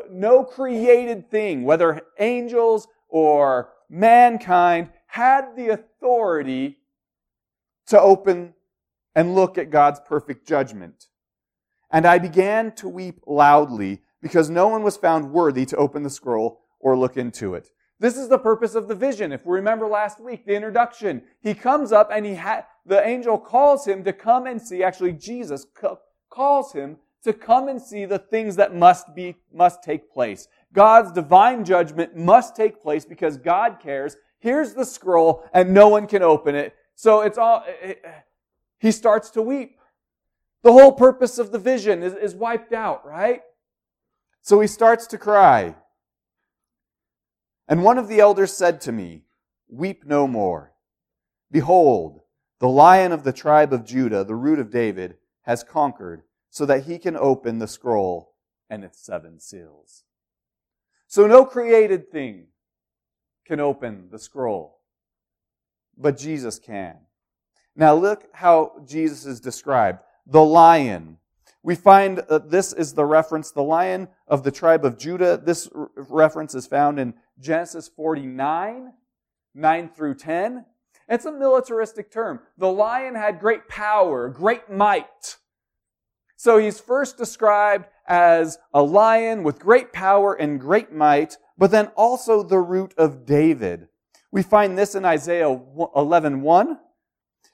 no 0.09 0.43
created 0.43 1.29
thing, 1.31 1.63
whether 1.63 2.01
angels 2.19 2.87
or 3.07 3.69
mankind, 3.89 4.89
had 5.07 5.55
the 5.55 5.69
authority 5.69 6.77
to 7.87 7.99
open 7.99 8.53
and 9.15 9.33
look 9.33 9.57
at 9.57 9.71
God's 9.71 9.99
perfect 9.99 10.47
judgment. 10.47 11.07
And 11.91 12.05
I 12.05 12.19
began 12.19 12.71
to 12.73 12.87
weep 12.87 13.21
loudly 13.25 14.01
because 14.21 14.47
no 14.51 14.67
one 14.67 14.83
was 14.83 14.95
found 14.95 15.31
worthy 15.31 15.65
to 15.65 15.77
open 15.77 16.03
the 16.03 16.09
scroll 16.11 16.61
or 16.79 16.95
look 16.95 17.17
into 17.17 17.55
it. 17.55 17.71
This 17.99 18.15
is 18.15 18.29
the 18.29 18.37
purpose 18.37 18.75
of 18.75 18.87
the 18.87 18.93
vision. 18.95 19.31
If 19.31 19.43
we 19.43 19.55
remember 19.55 19.87
last 19.87 20.19
week, 20.19 20.45
the 20.45 20.53
introduction, 20.53 21.23
he 21.41 21.55
comes 21.55 21.91
up 21.91 22.11
and 22.13 22.25
he 22.27 22.35
ha- 22.35 22.65
the 22.89 23.07
angel 23.07 23.37
calls 23.37 23.85
him 23.85 24.03
to 24.03 24.11
come 24.11 24.47
and 24.47 24.59
see, 24.59 24.83
actually 24.83 25.13
Jesus 25.13 25.65
calls 26.29 26.73
him 26.73 26.97
to 27.23 27.33
come 27.33 27.67
and 27.67 27.79
see 27.79 28.05
the 28.05 28.17
things 28.17 28.55
that 28.55 28.73
must 28.73 29.13
be, 29.13 29.35
must 29.53 29.83
take 29.83 30.11
place. 30.11 30.47
God's 30.73 31.11
divine 31.11 31.63
judgment 31.63 32.17
must 32.17 32.55
take 32.55 32.81
place 32.81 33.05
because 33.05 33.37
God 33.37 33.77
cares. 33.79 34.17
Here's 34.39 34.73
the 34.73 34.85
scroll 34.85 35.47
and 35.53 35.71
no 35.71 35.87
one 35.87 36.07
can 36.07 36.23
open 36.23 36.55
it. 36.55 36.73
So 36.95 37.21
it's 37.21 37.37
all, 37.37 37.63
it, 37.67 38.03
he 38.79 38.91
starts 38.91 39.29
to 39.31 39.41
weep. 39.43 39.77
The 40.63 40.73
whole 40.73 40.91
purpose 40.91 41.37
of 41.37 41.51
the 41.51 41.59
vision 41.59 42.01
is, 42.01 42.13
is 42.15 42.33
wiped 42.33 42.73
out, 42.73 43.05
right? 43.05 43.41
So 44.41 44.59
he 44.61 44.67
starts 44.67 45.05
to 45.07 45.19
cry. 45.19 45.75
And 47.67 47.83
one 47.83 47.99
of 47.99 48.07
the 48.07 48.19
elders 48.19 48.51
said 48.51 48.81
to 48.81 48.91
me, 48.91 49.25
Weep 49.69 50.05
no 50.07 50.27
more. 50.27 50.73
Behold, 51.51 52.21
the 52.59 52.69
lion 52.69 53.11
of 53.11 53.23
the 53.23 53.33
tribe 53.33 53.73
of 53.73 53.85
Judah, 53.85 54.23
the 54.23 54.35
root 54.35 54.59
of 54.59 54.69
David, 54.69 55.15
has 55.43 55.63
conquered, 55.63 56.23
so 56.49 56.65
that 56.65 56.85
he 56.85 56.99
can 56.99 57.15
open 57.15 57.59
the 57.59 57.67
scroll 57.67 58.33
and 58.69 58.83
its 58.83 58.99
seven 58.99 59.39
seals. 59.39 60.03
So 61.07 61.25
no 61.25 61.45
created 61.45 62.11
thing 62.11 62.47
can 63.45 63.59
open 63.59 64.09
the 64.11 64.19
scroll, 64.19 64.79
but 65.97 66.17
Jesus 66.17 66.59
can. 66.59 66.97
Now 67.75 67.95
look 67.95 68.25
how 68.33 68.83
Jesus 68.85 69.25
is 69.25 69.39
described 69.39 69.99
the 70.27 70.43
lion. 70.43 71.17
We 71.63 71.75
find 71.75 72.19
that 72.29 72.51
this 72.51 72.73
is 72.73 72.93
the 72.93 73.05
reference, 73.05 73.51
the 73.51 73.63
lion 73.63 74.07
of 74.27 74.43
the 74.43 74.51
tribe 74.51 74.85
of 74.85 74.97
Judah. 74.97 75.41
This 75.43 75.69
reference 75.95 76.53
is 76.55 76.67
found 76.67 76.99
in 76.99 77.13
Genesis 77.39 77.87
49, 77.87 78.93
9 79.55 79.89
through 79.89 80.15
10. 80.15 80.65
It's 81.09 81.25
a 81.25 81.31
militaristic 81.31 82.11
term. 82.11 82.41
The 82.57 82.71
lion 82.71 83.15
had 83.15 83.39
great 83.39 83.67
power, 83.67 84.29
great 84.29 84.69
might. 84.69 85.37
So 86.35 86.57
he's 86.57 86.79
first 86.79 87.17
described 87.17 87.87
as 88.07 88.59
a 88.73 88.83
lion 88.83 89.43
with 89.43 89.59
great 89.59 89.91
power 89.91 90.33
and 90.33 90.59
great 90.59 90.93
might, 90.93 91.37
but 91.57 91.71
then 91.71 91.87
also 91.97 92.43
the 92.43 92.59
root 92.59 92.93
of 92.97 93.25
David. 93.25 93.87
We 94.31 94.43
find 94.43 94.77
this 94.77 94.93
in 94.93 95.03
Isaiah 95.03 95.49
11:1, 95.49 96.41
1, 96.41 96.79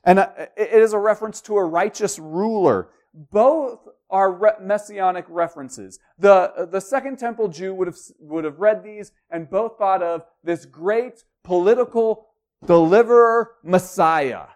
and 0.03 0.19
uh, 0.19 0.29
it 0.57 0.81
is 0.81 0.93
a 0.93 0.99
reference 0.99 1.41
to 1.41 1.55
a 1.55 1.63
righteous 1.63 2.19
ruler. 2.19 2.89
Both 3.13 3.87
are 4.09 4.59
messianic 4.61 5.25
references. 5.29 5.99
The, 6.19 6.67
the 6.69 6.81
Second 6.81 7.17
Temple 7.17 7.47
Jew 7.47 7.73
would 7.73 7.87
have, 7.87 7.97
would 8.19 8.43
have 8.43 8.59
read 8.59 8.83
these 8.83 9.11
and 9.31 9.49
both 9.49 9.77
thought 9.77 10.03
of 10.03 10.23
this 10.43 10.65
great 10.65 11.23
political 11.43 12.27
deliverer 12.65 13.51
Messiah. 13.63 14.47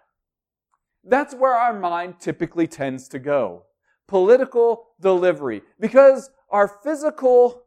That's 1.03 1.33
where 1.33 1.53
our 1.53 1.77
mind 1.77 2.15
typically 2.19 2.67
tends 2.67 3.07
to 3.09 3.19
go. 3.19 3.63
Political 4.07 4.85
delivery. 4.99 5.61
Because 5.79 6.29
our 6.49 6.67
physical, 6.67 7.63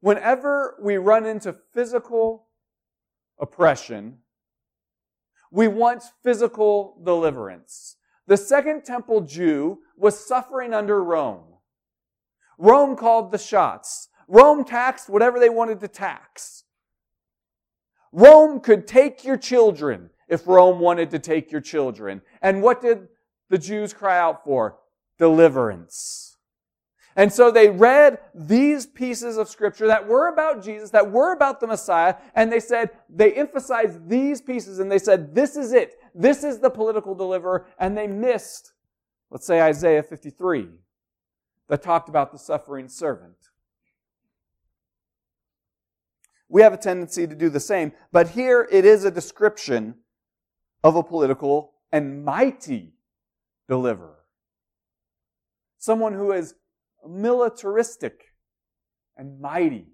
whenever 0.00 0.78
we 0.82 0.96
run 0.96 1.26
into 1.26 1.56
physical 1.74 2.46
oppression, 3.38 4.18
we 5.50 5.68
want 5.68 6.02
physical 6.22 7.00
deliverance. 7.04 7.96
The 8.26 8.36
Second 8.36 8.84
Temple 8.84 9.22
Jew 9.22 9.80
was 9.96 10.26
suffering 10.26 10.72
under 10.72 11.02
Rome. 11.02 11.44
Rome 12.56 12.96
called 12.96 13.32
the 13.32 13.38
shots. 13.38 14.08
Rome 14.28 14.64
taxed 14.64 15.08
whatever 15.08 15.38
they 15.38 15.50
wanted 15.50 15.80
to 15.80 15.88
tax. 15.88 16.64
Rome 18.12 18.60
could 18.60 18.86
take 18.86 19.24
your 19.24 19.38
children 19.38 20.10
if 20.28 20.46
Rome 20.46 20.78
wanted 20.78 21.10
to 21.10 21.18
take 21.18 21.50
your 21.50 21.60
children. 21.60 22.22
And 22.40 22.62
what 22.62 22.80
did 22.80 23.08
the 23.48 23.58
Jews 23.58 23.92
cry 23.92 24.18
out 24.18 24.44
for? 24.44 24.78
Deliverance. 25.18 26.36
And 27.14 27.32
so 27.32 27.50
they 27.50 27.68
read 27.68 28.18
these 28.34 28.86
pieces 28.86 29.36
of 29.36 29.48
scripture 29.48 29.86
that 29.86 30.06
were 30.06 30.28
about 30.28 30.64
Jesus, 30.64 30.90
that 30.90 31.10
were 31.10 31.32
about 31.32 31.60
the 31.60 31.66
Messiah, 31.66 32.14
and 32.34 32.50
they 32.50 32.60
said, 32.60 32.90
they 33.10 33.32
emphasized 33.34 34.08
these 34.08 34.40
pieces 34.40 34.78
and 34.78 34.90
they 34.90 34.98
said, 34.98 35.34
this 35.34 35.56
is 35.56 35.72
it. 35.72 35.96
This 36.14 36.42
is 36.42 36.60
the 36.60 36.70
political 36.70 37.14
deliverer. 37.14 37.66
And 37.78 37.96
they 37.96 38.06
missed, 38.06 38.72
let's 39.30 39.46
say 39.46 39.60
Isaiah 39.60 40.02
53, 40.02 40.68
that 41.68 41.82
talked 41.82 42.08
about 42.08 42.32
the 42.32 42.38
suffering 42.38 42.88
servant. 42.88 43.36
We 46.52 46.60
have 46.60 46.74
a 46.74 46.76
tendency 46.76 47.26
to 47.26 47.34
do 47.34 47.48
the 47.48 47.60
same, 47.60 47.92
but 48.12 48.28
here 48.28 48.68
it 48.70 48.84
is 48.84 49.06
a 49.06 49.10
description 49.10 49.94
of 50.84 50.96
a 50.96 51.02
political 51.02 51.72
and 51.90 52.26
mighty 52.26 52.92
deliverer. 53.70 54.18
Someone 55.78 56.12
who 56.12 56.30
is 56.30 56.52
militaristic 57.08 58.34
and 59.16 59.40
mighty. 59.40 59.86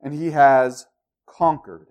And 0.00 0.14
he 0.14 0.30
has 0.30 0.86
conquered. 1.26 1.88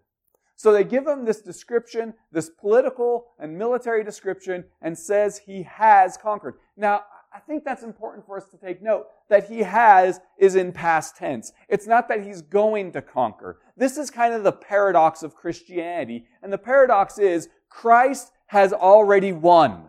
So 0.55 0.73
they 0.73 0.83
give 0.83 1.05
him 1.05 1.25
this 1.25 1.41
description, 1.41 2.15
this 2.31 2.49
political 2.49 3.27
and 3.37 3.55
military 3.55 4.03
description, 4.03 4.63
and 4.81 4.97
says 4.97 5.41
he 5.45 5.61
has 5.61 6.17
conquered. 6.17 6.55
Now, 6.75 7.01
I 7.33 7.39
think 7.39 7.63
that's 7.63 7.83
important 7.83 8.25
for 8.25 8.35
us 8.37 8.45
to 8.49 8.57
take 8.57 8.81
note 8.81 9.07
that 9.29 9.47
he 9.47 9.59
has 9.59 10.19
is 10.37 10.55
in 10.55 10.73
past 10.73 11.15
tense. 11.15 11.53
It's 11.69 11.87
not 11.87 12.09
that 12.09 12.25
he's 12.25 12.41
going 12.41 12.91
to 12.91 13.01
conquer. 13.01 13.59
This 13.77 13.97
is 13.97 14.11
kind 14.11 14.33
of 14.33 14.43
the 14.43 14.51
paradox 14.51 15.23
of 15.23 15.35
Christianity. 15.35 16.25
And 16.43 16.51
the 16.51 16.57
paradox 16.57 17.17
is 17.17 17.47
Christ 17.69 18.31
has 18.47 18.73
already 18.73 19.31
won. 19.31 19.85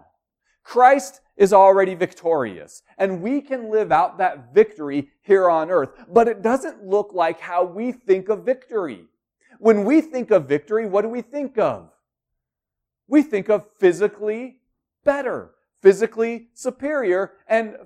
Christ 0.62 1.20
is 1.37 1.52
already 1.52 1.96
victorious. 1.96 2.84
And 2.96 3.20
we 3.20 3.40
can 3.40 3.72
live 3.72 3.90
out 3.90 4.18
that 4.18 4.54
victory 4.54 5.08
here 5.22 5.50
on 5.50 5.68
earth. 5.68 5.90
But 6.08 6.28
it 6.28 6.42
doesn't 6.42 6.87
look 6.87 7.12
like 7.12 7.40
how 7.40 7.64
we 7.64 7.90
think 7.90 8.28
of 8.28 8.44
victory. 8.44 9.07
When 9.59 9.85
we 9.85 10.00
think 10.00 10.31
of 10.31 10.48
victory, 10.48 10.87
what 10.87 11.02
do 11.02 11.09
we 11.09 11.22
think 11.22 11.59
of? 11.59 11.90
We 13.09 13.22
think 13.22 13.48
of 13.48 13.66
physically 13.78 14.59
better 15.05 15.50
physically 15.83 16.49
superior, 16.55 17.33
and 17.49 17.77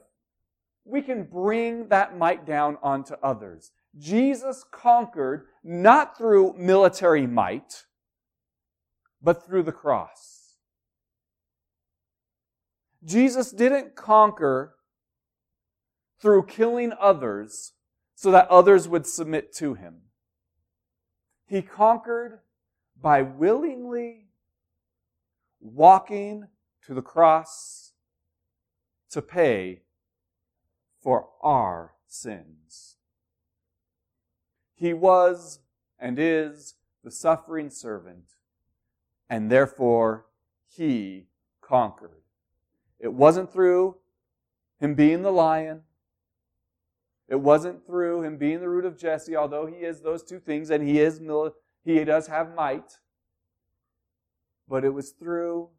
we 0.84 1.02
can 1.02 1.24
bring 1.24 1.88
that 1.88 2.16
might 2.16 2.46
down 2.46 2.78
onto 2.82 3.14
others. 3.22 3.72
Jesus 3.98 4.64
conquered 4.70 5.46
not 5.64 6.16
through 6.16 6.54
military 6.58 7.26
might, 7.26 7.86
but 9.22 9.44
through 9.44 9.62
the 9.62 9.72
cross. 9.72 10.56
Jesus 13.04 13.50
didn't 13.50 13.96
conquer 13.96 14.74
through 16.20 16.46
killing 16.46 16.92
others 17.00 17.72
so 18.14 18.30
that 18.30 18.48
others 18.48 18.88
would 18.88 19.06
submit 19.06 19.54
to 19.54 19.74
him. 19.74 20.02
He 21.46 21.62
conquered 21.62 22.40
by 23.00 23.22
willingly 23.22 24.26
walking 25.60 26.48
to 26.86 26.94
the 26.94 27.02
cross 27.02 27.85
to 29.10 29.22
pay 29.22 29.82
for 31.00 31.28
our 31.42 31.94
sins. 32.06 32.96
He 34.74 34.92
was 34.92 35.60
and 35.98 36.18
is 36.18 36.74
the 37.02 37.10
suffering 37.10 37.70
servant, 37.70 38.24
and 39.30 39.50
therefore 39.50 40.26
he 40.68 41.26
conquered. 41.60 42.22
It 42.98 43.12
wasn't 43.12 43.52
through 43.52 43.96
him 44.80 44.94
being 44.94 45.22
the 45.22 45.32
lion. 45.32 45.82
It 47.28 47.40
wasn't 47.40 47.86
through 47.86 48.22
him 48.22 48.36
being 48.36 48.60
the 48.60 48.68
root 48.68 48.84
of 48.84 48.98
Jesse, 48.98 49.36
although 49.36 49.66
he 49.66 49.76
is 49.76 50.00
those 50.00 50.22
two 50.22 50.38
things, 50.38 50.70
and 50.70 50.86
he 50.86 51.00
is 51.00 51.20
he 51.84 52.04
does 52.04 52.26
have 52.26 52.54
might. 52.54 52.98
But 54.68 54.84
it 54.84 54.90
was 54.90 55.10
through 55.10 55.70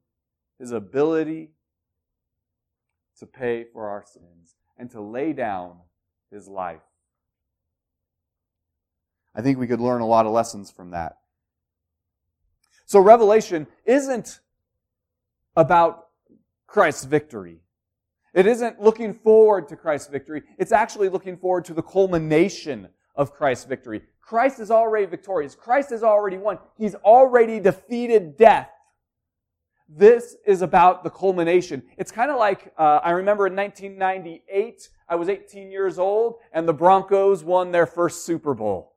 his 0.59 0.71
ability 0.71 1.51
to 3.19 3.25
pay 3.25 3.65
for 3.73 3.89
our 3.89 4.03
sins 4.05 4.55
and 4.77 4.89
to 4.91 5.01
lay 5.01 5.33
down 5.33 5.77
his 6.31 6.47
life. 6.47 6.81
I 9.35 9.41
think 9.41 9.59
we 9.59 9.67
could 9.67 9.79
learn 9.79 10.01
a 10.01 10.07
lot 10.07 10.25
of 10.25 10.31
lessons 10.31 10.71
from 10.71 10.91
that. 10.91 11.17
So, 12.85 12.99
Revelation 12.99 13.67
isn't 13.85 14.39
about 15.55 16.07
Christ's 16.67 17.03
victory. 17.03 17.59
It 18.33 18.45
isn't 18.45 18.81
looking 18.81 19.13
forward 19.13 19.67
to 19.69 19.75
Christ's 19.75 20.09
victory. 20.09 20.43
It's 20.57 20.71
actually 20.71 21.09
looking 21.09 21.37
forward 21.37 21.65
to 21.65 21.73
the 21.73 21.81
culmination 21.81 22.87
of 23.15 23.33
Christ's 23.33 23.65
victory. 23.65 24.03
Christ 24.21 24.59
is 24.59 24.71
already 24.71 25.05
victorious. 25.05 25.55
Christ 25.55 25.89
has 25.89 26.03
already 26.03 26.37
won. 26.37 26.59
He's 26.77 26.95
already 26.95 27.59
defeated 27.59 28.37
death. 28.37 28.69
This 29.89 30.35
is 30.45 30.61
about 30.61 31.03
the 31.03 31.09
culmination. 31.09 31.81
It's 31.97 32.11
kind 32.11 32.29
of 32.29 32.37
like 32.37 32.73
uh, 32.77 32.99
I 33.03 33.11
remember 33.11 33.47
in 33.47 33.55
1998, 33.55 34.89
I 35.07 35.15
was 35.15 35.29
18 35.29 35.71
years 35.71 35.97
old, 35.97 36.35
and 36.51 36.67
the 36.67 36.73
Broncos 36.73 37.43
won 37.43 37.71
their 37.71 37.85
first 37.85 38.25
Super 38.25 38.53
Bowl. 38.53 38.93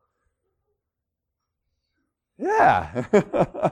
Yeah. 2.36 3.04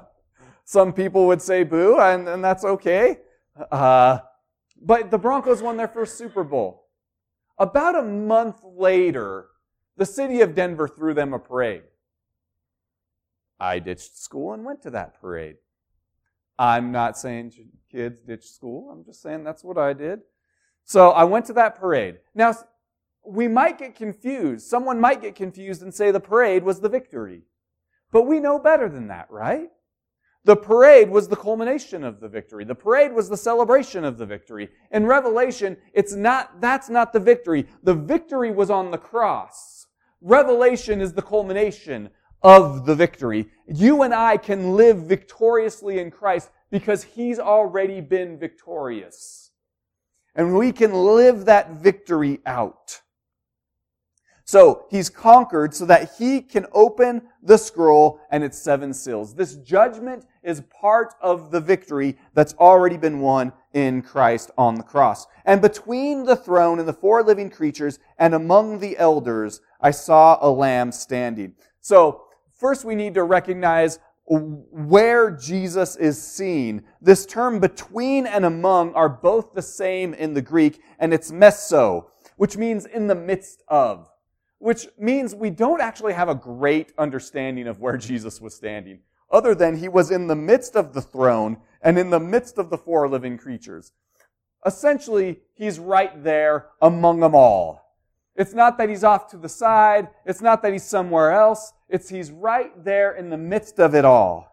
Some 0.65 0.93
people 0.93 1.27
would 1.27 1.43
say 1.43 1.65
boo, 1.65 1.99
and, 1.99 2.29
and 2.29 2.45
that's 2.45 2.65
okay. 2.65 3.19
Uh, 3.71 4.19
but 4.81 5.11
the 5.11 5.19
Broncos 5.19 5.63
won 5.63 5.77
their 5.77 5.89
first 5.89 6.17
Super 6.17 6.45
Bowl. 6.45 6.85
About 7.59 7.97
a 7.97 8.03
month 8.03 8.61
later, 8.63 9.47
the 9.97 10.07
city 10.07 10.41
of 10.43 10.55
Denver 10.55 10.87
threw 10.87 11.15
them 11.15 11.33
a 11.33 11.39
parade. 11.39 11.83
I 13.59 13.81
ditched 13.81 14.17
school 14.17 14.53
and 14.53 14.65
went 14.65 14.83
to 14.83 14.91
that 14.91 15.21
parade. 15.21 15.57
I'm 16.59 16.91
not 16.91 17.17
saying 17.17 17.53
kids 17.91 18.21
ditch 18.27 18.51
school. 18.51 18.91
I'm 18.91 19.05
just 19.05 19.23
saying 19.23 19.45
that's 19.45 19.65
what 19.65 19.79
I 19.79 19.93
did. 19.93 20.21
So 20.85 21.11
I 21.11 21.25
went 21.25 21.47
to 21.47 21.53
that 21.55 21.77
parade. 21.77 22.19
Now, 22.35 22.55
we 23.25 23.47
might 23.47 23.79
get 23.79 23.95
confused. 23.95 24.67
Someone 24.67 25.01
might 25.01 25.21
get 25.21 25.35
confused 25.35 25.83
and 25.83 25.95
say 25.95 26.11
the 26.11 26.21
parade 26.21 26.65
was 26.65 26.81
the 26.81 26.89
victory. 26.89 27.43
But 28.11 28.23
we 28.23 28.41
know 28.41 28.59
better 28.59 28.89
than 28.89 29.09
that, 29.09 29.31
right? 29.31 29.69
The 30.45 30.57
parade 30.57 31.11
was 31.11 31.29
the 31.29 31.37
culmination 31.37 32.05
of 32.05 32.21
the 32.21 32.29
victory. 32.29 32.65
The 32.65 32.75
parade 32.75 33.13
was 33.13 33.29
the 33.29 33.37
celebration 33.37 34.03
of 34.05 34.17
the 34.17 34.25
victory. 34.25 34.71
In 34.91 35.05
Revelation, 35.05 35.77
it's 35.93 36.15
not, 36.15 36.61
that's 36.61 36.89
not 36.89 37.13
the 37.13 37.21
victory. 37.21 37.67
The 37.83 37.95
victory 37.95 38.51
was 38.51 38.71
on 38.71 38.91
the 38.91 38.99
cross. 38.99 39.87
Revelation 40.23 41.03
is 41.03 41.13
the 41.13 41.23
culmination 41.23 42.09
of 42.43 42.87
the 42.87 42.95
victory. 42.95 43.49
You 43.67 44.03
and 44.03 44.15
I 44.15 44.37
can 44.37 44.77
live 44.77 44.99
victoriously 44.99 45.99
in 45.99 46.11
Christ 46.11 46.51
because 46.71 47.03
He's 47.03 47.39
already 47.39 48.01
been 48.01 48.39
victorious. 48.39 49.51
And 50.35 50.57
we 50.57 50.73
can 50.73 50.93
live 50.93 51.47
that 51.47 51.73
victory 51.73 52.41
out. 52.47 53.01
So 54.49 54.87
he's 54.89 55.11
conquered 55.11 55.75
so 55.75 55.85
that 55.85 56.13
he 56.17 56.41
can 56.41 56.65
open 56.73 57.21
the 57.43 57.59
scroll 57.59 58.19
and 58.31 58.43
its 58.43 58.57
seven 58.57 58.95
seals. 58.95 59.35
This 59.35 59.57
judgment 59.57 60.25
is 60.43 60.63
part 60.81 61.13
of 61.21 61.51
the 61.51 61.61
victory 61.61 62.17
that's 62.33 62.55
already 62.55 62.97
been 62.97 63.21
won 63.21 63.53
in 63.75 64.01
Christ 64.01 64.51
on 64.57 64.77
the 64.77 64.83
cross. 64.83 65.27
And 65.45 65.61
between 65.61 66.25
the 66.25 66.35
throne 66.35 66.79
and 66.79 66.89
the 66.89 66.95
four 66.95 67.23
living 67.23 67.51
creatures 67.51 67.99
and 68.17 68.35
among 68.35 68.79
the 68.79 68.97
elders, 68.97 69.61
I 69.83 69.91
saw 69.91 70.39
a 70.41 70.49
lamb 70.49 70.93
standing. 70.93 71.53
So 71.83 72.28
first 72.59 72.85
we 72.85 72.95
need 72.95 73.15
to 73.15 73.23
recognize 73.23 73.99
where 74.27 75.31
Jesus 75.31 75.97
is 75.97 76.23
seen. 76.23 76.83
This 77.01 77.25
term 77.25 77.61
between 77.61 78.27
and 78.27 78.45
among 78.45 78.93
are 78.95 79.09
both 79.09 79.55
the 79.55 79.63
same 79.63 80.13
in 80.13 80.35
the 80.35 80.43
Greek, 80.43 80.83
and 80.99 81.15
it's 81.15 81.33
meso, 81.33 82.07
which 82.37 82.59
means 82.59 82.85
in 82.85 83.07
the 83.07 83.15
midst 83.15 83.63
of 83.69 84.11
which 84.59 84.89
means 84.99 85.35
we 85.35 85.51
don't 85.51 85.81
actually 85.81 86.13
have 86.13 86.29
a 86.29 86.35
great 86.35 86.93
understanding 86.99 87.67
of 87.67 87.81
where 87.81 87.97
Jesus 87.97 88.41
was 88.41 88.55
standing, 88.55 89.01
other 89.31 89.55
than 89.55 89.77
he 89.77 89.89
was 89.89 90.11
in 90.11 90.27
the 90.27 90.37
midst 90.37 90.75
of 90.77 90.93
the 90.93 91.01
throne 91.01 91.59
and 91.81 91.99
in 91.99 92.11
the 92.11 92.21
midst 92.21 92.59
of 92.59 92.71
the 92.71 92.79
four 92.79 93.09
living 93.09 93.39
creatures. 93.39 93.93
Essentially, 94.67 95.39
he's 95.55 95.79
right 95.79 96.25
there 96.25 96.67
among 96.83 97.21
them 97.21 97.35
all. 97.35 97.88
It's 98.39 98.55
not 98.55 98.79
that 98.79 98.89
he's 98.89 99.03
off 99.03 99.29
to 99.33 99.37
the 99.37 99.49
side. 99.49 100.09
It's 100.25 100.41
not 100.41 100.63
that 100.63 100.73
he's 100.73 100.85
somewhere 100.85 101.33
else. 101.33 101.73
It's 101.89 102.09
he's 102.09 102.31
right 102.31 102.85
there 102.85 103.13
in 103.13 103.31
the 103.31 103.37
midst 103.37 103.81
of 103.81 103.97
it 103.97 104.05
all. 104.05 104.47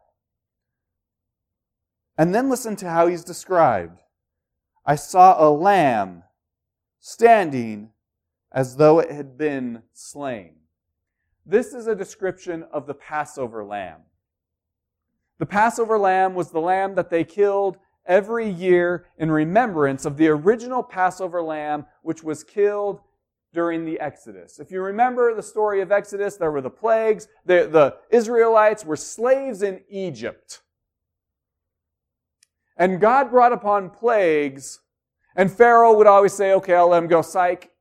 And 2.17 2.33
then 2.33 2.49
listen 2.49 2.75
to 2.77 2.89
how 2.89 3.05
he's 3.05 3.23
described. 3.23 4.01
I 4.87 4.95
saw 4.95 5.35
a 5.37 5.49
lamb 5.51 6.23
standing 6.99 7.91
as 8.51 8.77
though 8.77 8.99
it 8.99 9.11
had 9.11 9.37
been 9.37 9.83
slain. 9.93 10.55
This 11.45 11.75
is 11.75 11.85
a 11.85 11.95
description 11.95 12.63
of 12.71 12.87
the 12.87 12.95
Passover 12.95 13.63
lamb. 13.63 14.01
The 15.37 15.45
Passover 15.45 15.99
lamb 15.99 16.33
was 16.33 16.49
the 16.49 16.59
lamb 16.59 16.95
that 16.95 17.11
they 17.11 17.23
killed 17.23 17.77
every 18.07 18.49
year 18.49 19.05
in 19.19 19.29
remembrance 19.29 20.05
of 20.05 20.17
the 20.17 20.29
original 20.29 20.81
Passover 20.81 21.43
lamb, 21.43 21.85
which 22.01 22.23
was 22.23 22.43
killed 22.43 23.01
during 23.55 23.85
the 23.85 23.99
Exodus. 23.99 24.59
If 24.59 24.69
you 24.69 24.81
remember 24.81 25.33
the 25.33 25.41
story 25.41 25.81
of 25.81 25.91
Exodus, 25.91 26.35
there 26.35 26.51
were 26.51 26.61
the 26.61 26.69
plagues. 26.69 27.27
The, 27.45 27.67
the 27.71 27.97
Israelites 28.15 28.85
were 28.85 28.97
slaves 28.97 29.63
in 29.63 29.81
Egypt. 29.89 30.61
And 32.77 32.99
God 32.99 33.31
brought 33.31 33.53
upon 33.53 33.89
plagues, 33.89 34.81
and 35.35 35.49
Pharaoh 35.51 35.97
would 35.97 36.07
always 36.07 36.33
say, 36.33 36.51
okay, 36.53 36.75
I'll 36.75 36.89
let 36.89 37.01
him 37.01 37.07
go, 37.07 37.21
psych. 37.21 37.71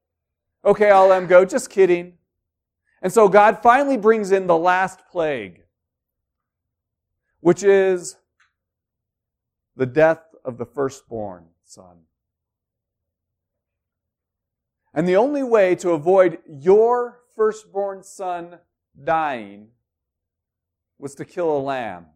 Okay, 0.64 0.90
I'll 0.90 1.08
let 1.08 1.20
him 1.20 1.28
go. 1.28 1.44
Just 1.44 1.68
kidding. 1.68 2.14
And 3.02 3.12
so 3.12 3.28
God 3.28 3.60
finally 3.62 3.96
brings 3.96 4.30
in 4.30 4.46
the 4.46 4.56
last 4.56 5.00
plague, 5.10 5.62
which 7.40 7.62
is 7.62 8.16
the 9.76 9.84
death 9.84 10.22
of 10.44 10.56
the 10.56 10.64
firstborn 10.64 11.46
son. 11.64 11.98
And 14.94 15.08
the 15.08 15.16
only 15.16 15.42
way 15.42 15.74
to 15.76 15.90
avoid 15.90 16.38
your 16.48 17.20
firstborn 17.34 18.04
son 18.04 18.58
dying 19.02 19.68
was 20.98 21.16
to 21.16 21.24
kill 21.24 21.56
a 21.56 21.58
lamb 21.58 22.06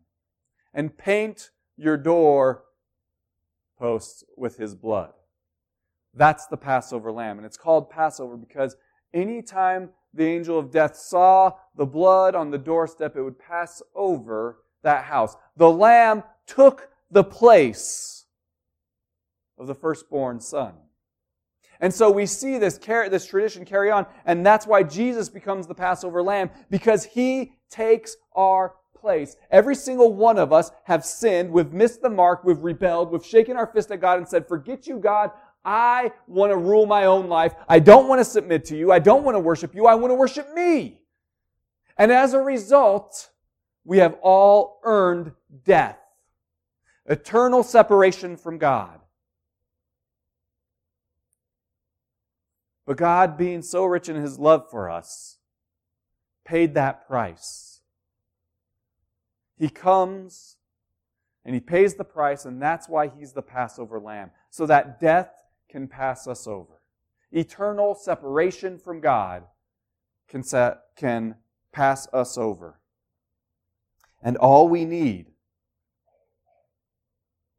and 0.73 0.97
paint 0.97 1.51
your 1.77 1.97
door 1.97 2.65
posts 3.79 4.23
with 4.37 4.59
his 4.59 4.77
blood. 4.77 5.13
That's 6.15 6.47
the 6.47 6.57
Passover 6.57 7.11
lamb. 7.11 7.37
And 7.37 7.45
it's 7.45 7.57
called 7.57 7.91
Passover 7.91 8.37
because 8.37 8.77
anytime 9.13 9.91
the 10.15 10.25
angel 10.25 10.59
of 10.59 10.71
death 10.71 10.97
saw 10.97 11.53
the 11.77 11.87
blood 11.87 12.37
on 12.37 12.51
the 12.51 12.59
doorstep, 12.59 13.17
it 13.17 13.23
would 13.23 13.39
pass 13.39 13.83
over 13.95 14.63
that 14.83 15.05
house. 15.05 15.37
The 15.57 15.71
lamb 15.71 16.23
took 16.47 16.91
the 17.11 17.25
place 17.25 18.27
of 19.59 19.67
the 19.67 19.75
firstborn 19.75 20.41
son. 20.41 20.75
And 21.81 21.95
so 21.95 22.11
we 22.11 22.27
see 22.27 22.59
this, 22.59 22.77
this 22.79 23.27
tradition 23.27 23.65
carry 23.65 23.91
on, 23.91 24.07
and 24.25 24.45
that's 24.45 24.67
why 24.67 24.83
Jesus 24.83 25.29
becomes 25.29 25.67
the 25.67 25.75
Passover 25.75 26.23
lamb, 26.23 26.51
because 26.71 27.05
he 27.05 27.53
takes 27.71 28.17
our 28.35 28.75
place. 28.95 29.37
Every 29.51 29.77
single 29.77 30.13
one 30.13 30.39
of 30.39 30.53
us 30.53 30.73
have 30.85 31.05
sinned, 31.05 31.53
we've 31.53 31.73
missed 31.73 32.03
the 32.03 32.11
mark, 32.11 32.43
we've 32.43 32.59
rebelled, 32.59 33.13
we've 33.13 33.25
shaken 33.25 33.57
our 33.57 33.67
fist 33.67 33.91
at 33.93 34.01
God 34.01 34.19
and 34.19 34.29
said, 34.29 34.49
forget 34.49 34.87
you, 34.89 34.99
God, 34.99 35.31
I 35.65 36.13
want 36.27 36.51
to 36.51 36.57
rule 36.57 36.87
my 36.87 37.05
own 37.05 37.29
life. 37.29 37.55
I 37.69 37.79
don't 37.79 38.09
want 38.09 38.21
to 38.21 38.25
submit 38.25 38.65
to 38.67 38.77
you. 38.77 38.91
I 38.91 38.99
don't 38.99 39.23
want 39.23 39.35
to 39.35 39.41
worship 39.41 39.75
you. 39.75 39.87
I 39.87 39.95
want 39.95 40.11
to 40.11 40.15
worship 40.15 40.53
me. 40.55 41.01
And 41.97 42.11
as 42.11 42.33
a 42.33 42.41
result, 42.41 43.29
we 43.85 43.99
have 43.99 44.17
all 44.23 44.81
earned 44.85 45.33
death, 45.65 45.99
eternal 47.07 47.63
separation 47.63 48.37
from 48.37 48.59
God. 48.59 49.01
But 52.89 52.97
God, 52.97 53.37
being 53.37 53.61
so 53.61 53.85
rich 53.85 54.09
in 54.09 54.17
his 54.17 54.39
love 54.39 54.71
for 54.71 54.89
us, 54.89 55.37
paid 56.47 56.73
that 56.73 57.07
price. 57.07 57.83
He 59.59 59.69
comes 59.69 60.57
and 61.45 61.55
he 61.55 61.61
pays 61.61 61.97
the 61.97 62.05
price, 62.05 62.47
and 62.47 62.63
that's 62.63 62.89
why 62.89 63.09
he's 63.09 63.35
the 63.35 63.43
Passover 63.43 64.01
lamb. 64.01 64.31
So 64.49 64.65
that 64.65 65.03
death 65.03 65.29
can 65.69 65.87
pass 65.87 66.27
us 66.27 66.47
over. 66.47 66.81
Eternal 67.31 67.95
separation 67.95 68.79
from 68.79 69.03
God 69.03 69.45
can, 70.27 70.43
set, 70.43 70.79
can 70.97 71.35
pass 71.73 72.09
us 72.15 72.39
over. 72.39 72.81
And 74.23 74.39
all 74.39 74.67
we 74.67 74.87
need 74.87 75.27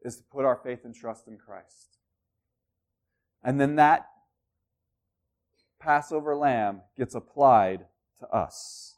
is 0.02 0.18
to 0.18 0.24
put 0.24 0.44
our 0.44 0.56
faith 0.56 0.86
and 0.86 0.96
trust 0.96 1.28
in 1.28 1.38
Christ. 1.38 2.00
And 3.44 3.62
then 3.62 3.76
that 3.76 4.08
Passover 5.80 6.36
lamb 6.36 6.82
gets 6.98 7.16
applied 7.16 7.86
to 8.20 8.28
us. 8.30 8.96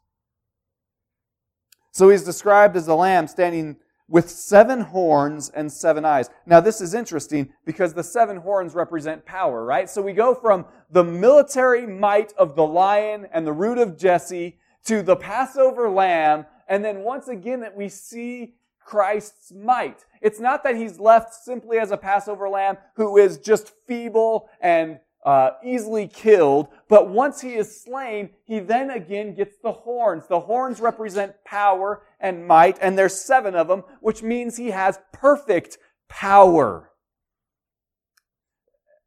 So 1.92 2.10
he's 2.10 2.24
described 2.24 2.76
as 2.76 2.88
a 2.88 2.96
lamb 2.96 3.28
standing 3.28 3.78
with 4.08 4.30
seven 4.30 4.82
horns 4.82 5.50
and 5.50 5.72
seven 5.72 6.04
eyes. 6.04 6.30
Now, 6.46 6.60
this 6.60 6.82
is 6.82 6.94
interesting 6.94 7.54
because 7.66 7.94
the 7.94 8.04
seven 8.04 8.38
horns 8.38 8.76
represent 8.76 9.26
power, 9.26 9.64
right? 9.64 9.90
So 9.90 10.02
we 10.02 10.12
go 10.12 10.36
from 10.36 10.66
the 10.90 11.04
military 11.04 11.88
might 11.88 12.34
of 12.34 12.56
the 12.56 12.66
lion 12.66 13.28
and 13.32 13.48
the 13.48 13.54
root 13.54 13.78
of 13.78 13.98
Jesse 13.98 14.58
to 14.86 15.02
the 15.02 15.16
Passover 15.16 15.90
lamb, 15.90 16.46
and 16.68 16.84
then 16.84 17.00
once 17.04 17.30
again 17.30 17.62
that 17.62 17.76
we 17.76 17.88
see 17.88 18.56
Christ's 18.80 19.54
might. 19.54 20.06
It's 20.22 20.40
not 20.40 20.64
that 20.64 20.76
he's 20.76 21.00
left 21.00 21.34
simply 21.34 21.78
as 21.78 21.92
a 21.92 21.98
Passover 21.98 22.50
lamb 22.50 22.78
who 22.96 23.18
is 23.18 23.38
just 23.38 23.72
feeble 23.88 24.50
and 24.60 25.00
uh, 25.24 25.52
easily 25.64 26.08
killed, 26.08 26.68
but 26.88 27.10
once 27.10 27.42
he 27.42 27.54
is 27.54 27.82
slain, 27.84 28.32
he 28.46 28.60
then 28.60 28.90
again 28.90 29.36
gets 29.36 29.58
the 29.62 29.72
horns. 29.72 30.28
The 30.28 30.40
horns 30.40 30.80
represent 30.80 31.36
power 31.46 32.04
and 32.20 32.48
might, 32.48 32.78
and 32.82 32.98
there's 32.98 33.20
seven 33.20 33.56
of 33.56 33.68
them, 33.68 33.84
which 34.00 34.24
means 34.24 34.58
he 34.58 34.72
has 34.72 35.00
perfect 35.14 35.78
power. 36.10 36.90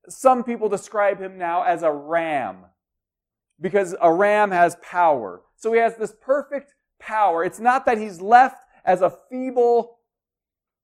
Some 0.08 0.44
people 0.44 0.68
describe 0.68 1.20
him 1.20 1.36
now 1.36 1.62
as 1.62 1.82
a 1.82 1.90
ram, 1.90 2.66
because 3.60 3.96
a 4.00 4.12
ram 4.12 4.50
has 4.50 4.76
power. 4.82 5.42
So 5.56 5.72
he 5.72 5.80
has 5.80 5.96
this 5.96 6.14
perfect 6.20 6.74
power. 7.00 7.42
It's 7.44 7.60
not 7.60 7.86
that 7.86 7.98
he's 7.98 8.20
left 8.20 8.62
as 8.84 9.00
a 9.00 9.16
feeble 9.30 9.98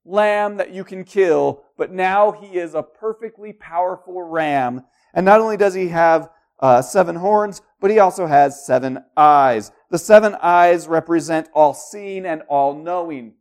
lamb 0.04 0.56
that 0.56 0.72
you 0.72 0.82
can 0.82 1.04
kill, 1.04 1.62
but 1.76 1.92
now 1.92 2.32
he 2.32 2.58
is 2.58 2.74
a 2.74 2.82
perfectly 2.82 3.52
powerful 3.52 4.22
ram 4.22 4.84
and 5.14 5.24
not 5.26 5.40
only 5.40 5.56
does 5.56 5.74
he 5.74 5.88
have 5.88 6.30
uh, 6.60 6.82
seven 6.82 7.16
horns, 7.16 7.62
but 7.80 7.90
he 7.90 7.98
also 7.98 8.26
has 8.26 8.64
seven 8.64 9.04
eyes. 9.16 9.72
The 9.90 9.98
seven 9.98 10.36
eyes 10.40 10.86
represent 10.86 11.48
all 11.54 11.74
seeing 11.74 12.26
and 12.26 12.42
all 12.48 12.74
knowing. 12.74 13.34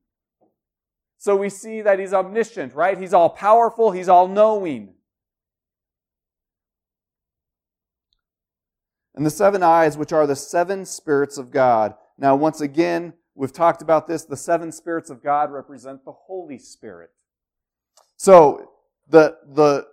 So 1.18 1.36
we 1.36 1.50
see 1.50 1.82
that 1.82 2.00
he's 2.00 2.14
omniscient, 2.14 2.74
right? 2.74 2.98
He's 2.98 3.14
all 3.14 3.30
powerful, 3.30 3.92
he's 3.92 4.10
all 4.10 4.28
knowing. 4.28 4.94
And 9.16 9.26
the 9.26 9.30
seven 9.32 9.62
eyes, 9.62 9.98
which 9.98 10.14
are 10.14 10.26
the 10.26 10.36
seven 10.36 10.86
spirits 10.86 11.38
of 11.38 11.52
God. 11.52 11.94
Now, 12.18 12.38
once 12.38 12.62
again, 12.62 13.14
we've 13.36 13.52
talked 13.52 13.82
about 13.82 14.08
this. 14.08 14.24
The 14.24 14.38
seven 14.38 14.72
spirits 14.72 15.10
of 15.10 15.22
God 15.22 15.52
represent 15.52 16.06
the 16.06 16.14
Holy 16.14 16.58
Spirit. 16.58 17.10
So, 18.16 18.72
the, 19.10 19.36
the 19.46 19.88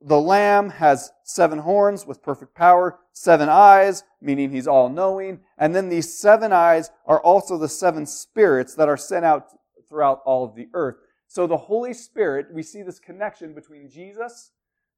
the 0.00 0.20
lamb 0.20 0.70
has 0.70 1.10
seven 1.24 1.58
horns 1.58 2.06
with 2.06 2.22
perfect 2.22 2.54
power, 2.54 3.00
seven 3.12 3.48
eyes, 3.48 4.04
meaning 4.20 4.50
he's 4.50 4.68
all 4.68 4.88
knowing. 4.88 5.40
And 5.56 5.74
then 5.74 5.88
these 5.88 6.18
seven 6.18 6.52
eyes 6.52 6.90
are 7.04 7.20
also 7.20 7.58
the 7.58 7.68
seven 7.68 8.06
spirits 8.06 8.74
that 8.74 8.88
are 8.88 8.96
sent 8.96 9.24
out 9.24 9.48
throughout 9.88 10.20
all 10.24 10.44
of 10.44 10.54
the 10.54 10.68
earth. 10.72 10.96
So 11.26 11.46
the 11.46 11.56
Holy 11.56 11.94
Spirit, 11.94 12.46
we 12.52 12.62
see 12.62 12.82
this 12.82 13.00
connection 13.00 13.54
between 13.54 13.90
Jesus 13.90 14.52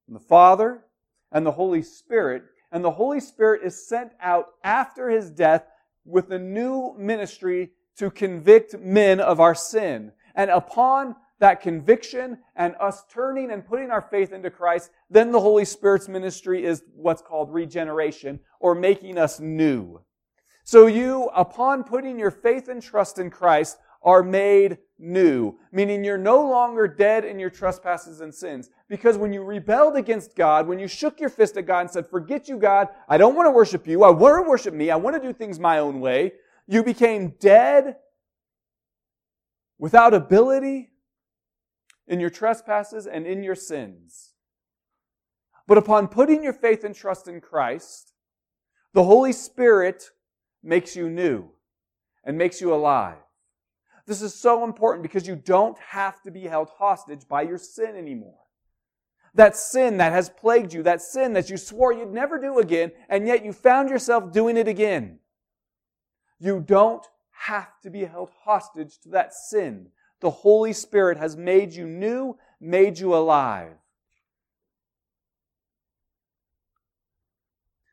and 0.07 0.15
the 0.15 0.21
Father 0.21 0.85
and 1.33 1.47
the 1.47 1.53
Holy 1.53 1.83
Spirit. 1.83 2.45
and 2.73 2.85
the 2.85 2.93
Holy 2.93 3.19
Spirit 3.19 3.63
is 3.65 3.89
sent 3.89 4.13
out 4.21 4.47
after 4.63 5.11
his 5.11 5.29
death 5.31 5.65
with 6.05 6.31
a 6.31 6.39
new 6.39 6.95
ministry 6.97 7.71
to 7.97 8.11
convict 8.11 8.79
men 8.79 9.19
of 9.19 9.41
our 9.41 9.55
sin. 9.55 10.13
And 10.35 10.51
upon 10.51 11.17
that 11.41 11.61
conviction 11.61 12.39
and 12.55 12.75
us 12.81 13.03
turning 13.13 13.51
and 13.51 13.67
putting 13.67 13.91
our 13.91 14.03
faith 14.03 14.33
into 14.33 14.51
Christ, 14.51 14.91
then 15.11 15.33
the 15.33 15.41
Holy 15.41 15.65
Spirit's 15.65 16.09
ministry 16.09 16.65
is 16.65 16.85
what's 16.95 17.23
called 17.23 17.53
regeneration 17.53 18.39
or 18.61 18.75
making 18.75 19.19
us 19.19 19.41
new. 19.41 20.01
So 20.65 20.87
you, 20.87 21.25
upon 21.35 21.85
putting 21.85 22.19
your 22.19 22.31
faith 22.31 22.69
and 22.69 22.83
trust 22.83 23.19
in 23.19 23.31
Christ, 23.31 23.79
are 24.03 24.23
made 24.23 24.79
new, 24.99 25.59
meaning 25.73 26.05
you're 26.05 26.17
no 26.17 26.49
longer 26.49 26.89
dead 26.89 27.25
in 27.25 27.39
your 27.39 27.51
trespasses 27.51 28.21
and 28.21 28.35
sins. 28.35 28.71
Because 28.89 29.19
when 29.19 29.33
you 29.33 29.43
rebelled 29.43 29.97
against 29.97 30.37
God, 30.37 30.67
when 30.67 30.79
you 30.79 30.89
shook 30.89 31.21
your 31.21 31.29
fist 31.29 31.57
at 31.57 31.67
God 31.67 31.81
and 31.81 31.91
said, 31.91 32.07
forget 32.07 32.49
you, 32.49 32.57
God, 32.57 32.89
I 33.09 33.19
don't 33.19 33.35
want 33.35 33.47
to 33.47 33.51
worship 33.51 33.87
you, 33.87 34.05
I 34.05 34.11
want 34.11 34.43
to 34.43 34.49
worship 34.49 34.73
me, 34.73 34.91
I 34.91 34.97
want 34.97 35.17
to 35.17 35.23
do 35.23 35.33
things 35.33 35.59
my 35.59 35.79
own 35.79 36.01
way, 36.01 36.33
you 36.67 36.83
became 36.83 37.35
dead 37.41 37.97
without 39.79 40.15
ability 40.15 40.90
in 42.11 42.21
your 42.21 42.29
trespasses 42.29 43.07
and 43.07 43.25
in 43.25 43.43
your 43.43 43.55
sins. 43.55 44.33
But 45.67 45.79
upon 45.79 46.09
putting 46.09 46.43
your 46.43 46.53
faith 46.53 46.83
and 46.83 46.95
trust 46.95 47.29
in 47.29 47.41
Christ, 47.41 48.13
the 48.93 49.05
Holy 49.05 49.33
Spirit 49.33 50.11
makes 50.63 50.97
you 50.97 51.09
new 51.09 51.49
and 52.25 52.37
makes 52.37 52.61
you 52.61 52.75
alive. 52.75 53.17
This 54.07 54.21
is 54.21 54.35
so 54.35 54.65
important 54.65 55.05
because 55.05 55.29
you 55.29 55.37
don't 55.37 55.79
have 55.79 56.21
to 56.23 56.33
be 56.33 56.43
held 56.43 56.71
hostage 56.77 57.29
by 57.29 57.43
your 57.43 57.59
sin 57.59 57.95
anymore. 57.95 58.41
That 59.35 59.57
sin 59.57 59.99
that 59.99 60.11
has 60.11 60.29
plagued 60.29 60.73
you, 60.75 60.83
that 60.83 61.01
sin 61.01 61.35
that 61.35 61.49
you 61.49 61.57
swore 61.57 61.93
you'd 61.93 62.13
never 62.13 62.41
do 62.41 62.59
again, 62.59 62.91
and 63.09 63.29
yet 63.29 63.45
you 63.45 63.53
found 63.53 63.89
yourself 63.89 64.33
doing 64.33 64.57
it 64.57 64.67
again. 64.67 65.21
You 66.41 66.59
don't 66.59 67.07
have 67.31 67.81
to 67.83 67.91
be 67.91 68.05
held 68.05 68.31
hostage 68.43 68.99
to 69.03 69.11
that 69.11 69.33
sin. 69.33 69.91
The 70.21 70.31
Holy 70.31 70.73
Spirit 70.73 71.19
has 71.19 71.37
made 71.37 71.73
you 71.73 71.87
new, 71.87 72.37
made 72.61 72.99
you 72.99 73.15
alive. 73.15 73.73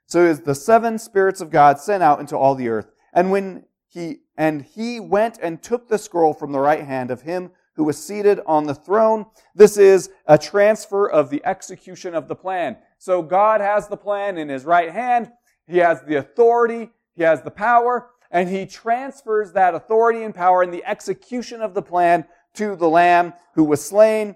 So 0.05 0.25
is 0.25 0.41
the 0.41 0.55
seven 0.55 0.99
spirits 0.99 1.41
of 1.41 1.49
God 1.49 1.79
sent 1.79 2.01
out 2.01 2.19
into 2.19 2.37
all 2.37 2.55
the 2.55 2.69
earth. 2.69 2.91
And 3.13 3.31
when 3.31 3.65
he 3.87 4.19
and 4.37 4.61
he 4.61 4.99
went 4.99 5.39
and 5.41 5.61
took 5.61 5.87
the 5.87 5.97
scroll 5.97 6.33
from 6.33 6.51
the 6.51 6.59
right 6.59 6.83
hand 6.83 7.09
of 7.09 7.21
him 7.21 7.51
who 7.75 7.83
was 7.83 8.03
seated 8.03 8.39
on 8.45 8.65
the 8.65 8.75
throne. 8.75 9.25
This 9.55 9.77
is 9.77 10.09
a 10.25 10.37
transfer 10.37 11.09
of 11.09 11.29
the 11.29 11.43
execution 11.45 12.15
of 12.15 12.27
the 12.27 12.35
plan. 12.35 12.77
So 12.97 13.21
God 13.21 13.61
has 13.61 13.87
the 13.87 13.97
plan 13.97 14.37
in 14.37 14.49
his 14.49 14.65
right 14.65 14.91
hand. 14.91 15.31
He 15.67 15.77
has 15.77 16.01
the 16.01 16.15
authority. 16.15 16.89
He 17.15 17.23
has 17.23 17.41
the 17.41 17.51
power 17.51 18.09
and 18.31 18.49
he 18.49 18.65
transfers 18.65 19.53
that 19.53 19.75
authority 19.75 20.23
and 20.23 20.35
power 20.35 20.63
in 20.63 20.71
the 20.71 20.85
execution 20.85 21.61
of 21.61 21.73
the 21.73 21.81
plan 21.81 22.25
to 22.55 22.75
the 22.75 22.89
lamb 22.89 23.33
who 23.53 23.63
was 23.63 23.83
slain. 23.83 24.35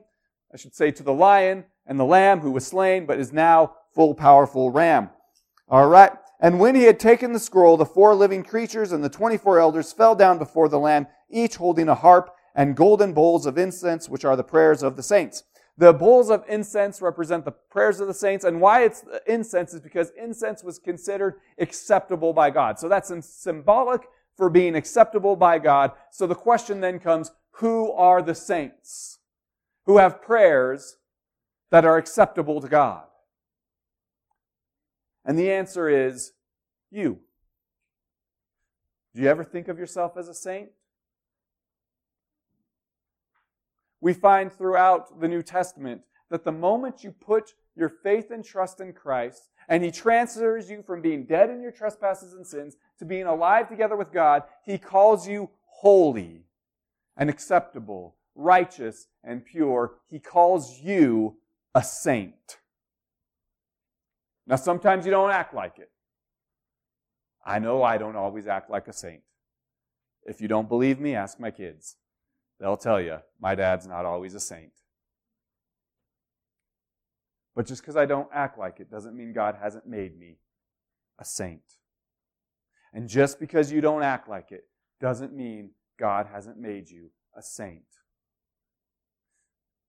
I 0.53 0.57
should 0.57 0.75
say 0.75 0.91
to 0.91 1.03
the 1.03 1.13
lion 1.13 1.65
and 1.85 1.99
the 1.99 2.05
lamb 2.05 2.39
who 2.39 2.51
was 2.51 2.65
slain, 2.65 3.05
but 3.05 3.19
is 3.19 3.33
now 3.33 3.75
full 3.93 4.13
powerful 4.13 4.69
ram. 4.69 5.09
All 5.67 5.87
right. 5.87 6.11
And 6.39 6.59
when 6.59 6.75
he 6.75 6.83
had 6.83 6.99
taken 6.99 7.33
the 7.33 7.39
scroll, 7.39 7.77
the 7.77 7.85
four 7.85 8.15
living 8.15 8.43
creatures 8.43 8.91
and 8.91 9.03
the 9.03 9.09
24 9.09 9.59
elders 9.59 9.93
fell 9.93 10.15
down 10.15 10.37
before 10.37 10.69
the 10.69 10.79
lamb, 10.79 11.07
each 11.29 11.55
holding 11.55 11.87
a 11.87 11.95
harp 11.95 12.31
and 12.55 12.75
golden 12.75 13.13
bowls 13.13 13.45
of 13.45 13.57
incense, 13.57 14.09
which 14.09 14.25
are 14.25 14.35
the 14.35 14.43
prayers 14.43 14.83
of 14.83 14.95
the 14.95 15.03
saints. 15.03 15.43
The 15.81 15.93
bowls 15.93 16.29
of 16.29 16.43
incense 16.47 17.01
represent 17.01 17.43
the 17.43 17.53
prayers 17.53 17.99
of 17.99 18.07
the 18.07 18.13
saints, 18.13 18.45
and 18.45 18.61
why 18.61 18.83
it's 18.83 19.03
incense 19.25 19.73
is 19.73 19.81
because 19.81 20.11
incense 20.15 20.63
was 20.63 20.77
considered 20.77 21.39
acceptable 21.57 22.33
by 22.33 22.51
God. 22.51 22.77
So 22.77 22.87
that's 22.87 23.11
symbolic 23.25 24.01
for 24.37 24.51
being 24.51 24.75
acceptable 24.75 25.35
by 25.35 25.57
God. 25.57 25.93
So 26.11 26.27
the 26.27 26.35
question 26.35 26.81
then 26.81 26.99
comes, 26.99 27.31
who 27.53 27.91
are 27.93 28.21
the 28.21 28.35
saints 28.35 29.17
who 29.87 29.97
have 29.97 30.21
prayers 30.21 30.97
that 31.71 31.83
are 31.83 31.97
acceptable 31.97 32.61
to 32.61 32.67
God? 32.67 33.05
And 35.25 35.35
the 35.35 35.51
answer 35.51 35.89
is 35.89 36.33
you. 36.91 37.21
Do 39.15 39.21
you 39.23 39.29
ever 39.29 39.43
think 39.43 39.67
of 39.67 39.79
yourself 39.79 40.15
as 40.15 40.29
a 40.29 40.35
saint? 40.35 40.69
We 44.01 44.13
find 44.13 44.51
throughout 44.51 45.21
the 45.21 45.27
New 45.27 45.43
Testament 45.43 46.01
that 46.29 46.43
the 46.43 46.51
moment 46.51 47.03
you 47.03 47.11
put 47.11 47.53
your 47.75 47.89
faith 47.89 48.31
and 48.31 48.43
trust 48.43 48.81
in 48.81 48.93
Christ, 48.93 49.49
and 49.69 49.83
He 49.83 49.91
transfers 49.91 50.69
you 50.69 50.81
from 50.81 51.01
being 51.01 51.25
dead 51.25 51.49
in 51.49 51.61
your 51.61 51.71
trespasses 51.71 52.33
and 52.33 52.45
sins 52.45 52.75
to 52.99 53.05
being 53.05 53.27
alive 53.27 53.69
together 53.69 53.95
with 53.95 54.11
God, 54.11 54.43
He 54.65 54.77
calls 54.77 55.27
you 55.27 55.49
holy 55.65 56.45
and 57.15 57.29
acceptable, 57.29 58.15
righteous 58.35 59.07
and 59.23 59.45
pure. 59.45 59.93
He 60.09 60.19
calls 60.19 60.79
you 60.81 61.37
a 61.75 61.83
saint. 61.83 62.57
Now, 64.47 64.55
sometimes 64.55 65.05
you 65.05 65.11
don't 65.11 65.31
act 65.31 65.53
like 65.53 65.77
it. 65.79 65.91
I 67.45 67.59
know 67.59 67.83
I 67.83 67.97
don't 67.97 68.15
always 68.15 68.47
act 68.47 68.69
like 68.69 68.87
a 68.87 68.93
saint. 68.93 69.21
If 70.25 70.41
you 70.41 70.47
don't 70.47 70.69
believe 70.69 70.99
me, 70.99 71.15
ask 71.15 71.39
my 71.39 71.51
kids. 71.51 71.95
They'll 72.61 72.77
tell 72.77 73.01
you, 73.01 73.17
my 73.41 73.55
dad's 73.55 73.87
not 73.87 74.05
always 74.05 74.35
a 74.35 74.39
saint. 74.39 74.71
But 77.55 77.65
just 77.65 77.81
because 77.81 77.97
I 77.97 78.05
don't 78.05 78.29
act 78.31 78.59
like 78.59 78.79
it 78.79 78.89
doesn't 78.89 79.17
mean 79.17 79.33
God 79.33 79.57
hasn't 79.59 79.87
made 79.87 80.17
me 80.17 80.37
a 81.17 81.25
saint. 81.25 81.63
And 82.93 83.09
just 83.09 83.39
because 83.39 83.71
you 83.71 83.81
don't 83.81 84.03
act 84.03 84.29
like 84.29 84.51
it 84.51 84.65
doesn't 84.99 85.35
mean 85.35 85.71
God 85.99 86.27
hasn't 86.31 86.59
made 86.59 86.87
you 86.87 87.09
a 87.35 87.41
saint. 87.41 87.81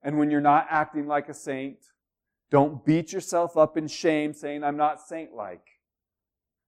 And 0.03 0.19
when 0.19 0.31
you're 0.31 0.41
not 0.41 0.67
acting 0.71 1.07
like 1.07 1.29
a 1.29 1.35
saint, 1.35 1.77
don't 2.51 2.85
beat 2.87 3.13
yourself 3.13 3.57
up 3.57 3.77
in 3.77 3.87
shame 3.87 4.33
saying, 4.33 4.65
I'm 4.65 4.79
not 4.79 5.07
saint 5.07 5.35
like. 5.35 5.67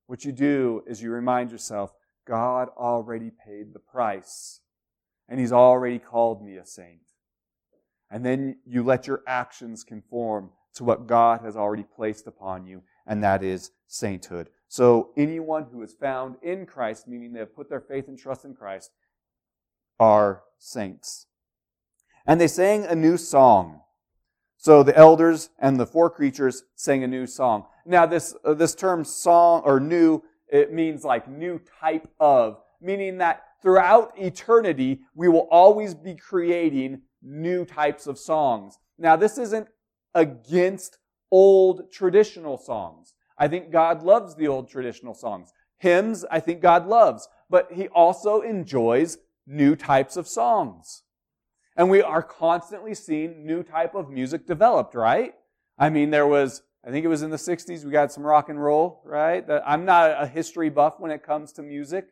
What 0.07 0.27
you 0.27 0.33
do 0.33 0.83
is 0.87 1.01
you 1.01 1.11
remind 1.11 1.51
yourself, 1.51 1.95
God 2.27 2.69
already 2.77 3.31
paid 3.31 3.73
the 3.73 3.81
price 3.81 4.61
and 5.29 5.41
He's 5.41 5.53
already 5.53 5.99
called 5.99 6.45
me 6.45 6.57
a 6.57 6.67
saint. 6.67 7.01
And 8.11 8.25
then 8.25 8.57
you 8.67 8.83
let 8.83 9.07
your 9.07 9.23
actions 9.27 9.83
conform 9.85 10.51
to 10.75 10.85
what 10.85 11.07
God 11.07 11.41
has 11.41 11.57
already 11.57 11.85
placed 11.85 12.27
upon 12.27 12.67
you, 12.67 12.83
and 13.07 13.23
that 13.23 13.43
is 13.43 13.71
sainthood. 13.87 14.51
So 14.69 15.11
anyone 15.17 15.67
who 15.73 15.83
is 15.83 15.93
found 15.93 16.37
in 16.43 16.67
Christ, 16.67 17.07
meaning 17.07 17.33
they 17.33 17.41
have 17.41 17.55
put 17.55 17.69
their 17.69 17.81
faith 17.81 18.09
and 18.09 18.19
trust 18.19 18.45
in 18.45 18.55
Christ, 18.55 18.91
are 20.01 20.43
saints. 20.59 21.27
And 22.27 22.41
they 22.41 22.49
sang 22.49 22.85
a 22.85 22.95
new 22.95 23.17
song. 23.17 23.83
So 24.57 24.83
the 24.83 24.97
elders 24.97 25.51
and 25.59 25.79
the 25.79 25.87
four 25.87 26.11
creatures 26.11 26.65
sang 26.75 27.05
a 27.05 27.09
new 27.09 27.27
song. 27.27 27.67
Now 27.87 28.07
this, 28.07 28.35
uh, 28.45 28.55
this 28.55 28.75
term 28.75 29.05
song 29.05 29.63
or 29.65 29.79
new, 29.79 30.23
it 30.49 30.73
means 30.73 31.05
like 31.05 31.29
new 31.29 31.61
type 31.81 32.09
of, 32.19 32.59
meaning 32.81 33.19
that 33.19 33.45
throughout 33.65 34.13
eternity, 34.17 35.01
we 35.15 35.27
will 35.27 35.49
always 35.51 35.95
be 35.95 36.15
creating 36.15 37.01
new 37.23 37.65
types 37.65 38.07
of 38.07 38.19
songs. 38.19 38.79
Now, 38.99 39.17
this 39.17 39.39
isn't 39.39 39.69
against 40.15 40.99
old 41.33 41.91
traditional 41.91 42.59
songs. 42.59 43.15
I 43.39 43.49
think 43.49 43.73
God 43.73 44.03
loves 44.03 44.37
the 44.37 44.47
old 44.47 44.69
traditional 44.69 45.15
songs. 45.15 45.51
Hymns, 45.79 46.25
I 46.31 46.41
think 46.41 46.61
God 46.61 46.87
loves, 46.87 47.27
but 47.49 47.73
He 47.73 47.89
also 47.89 48.43
enjoys 48.43 49.17
new 49.47 49.75
types 49.75 50.17
of 50.17 50.29
songs. 50.29 51.03
And 51.77 51.91
we 51.91 52.03
are 52.03 52.23
constantly 52.23 52.95
seeing 52.95 53.47
new 53.47 53.63
type 53.63 53.95
of 53.95 54.11
music 54.11 54.47
developed, 54.47 54.95
right? 54.95 55.33
I 55.79 55.89
mean, 55.89 56.11
there 56.11 56.27
was, 56.27 56.63
I 56.87 56.91
think 56.91 57.05
it 57.05 57.09
was 57.09 57.23
in 57.23 57.31
the 57.31 57.37
60s, 57.37 57.85
we 57.85 57.91
got 57.91 58.13
some 58.13 58.25
rock 58.25 58.51
and 58.51 58.63
roll, 58.63 59.03
right? 59.05 59.45
I'm 59.67 59.85
not 59.87 60.23
a 60.23 60.27
history 60.27 60.69
buff 60.69 61.01
when 61.01 61.11
it 61.11 61.25
comes 61.25 61.51
to 61.55 61.63
music. 61.63 62.09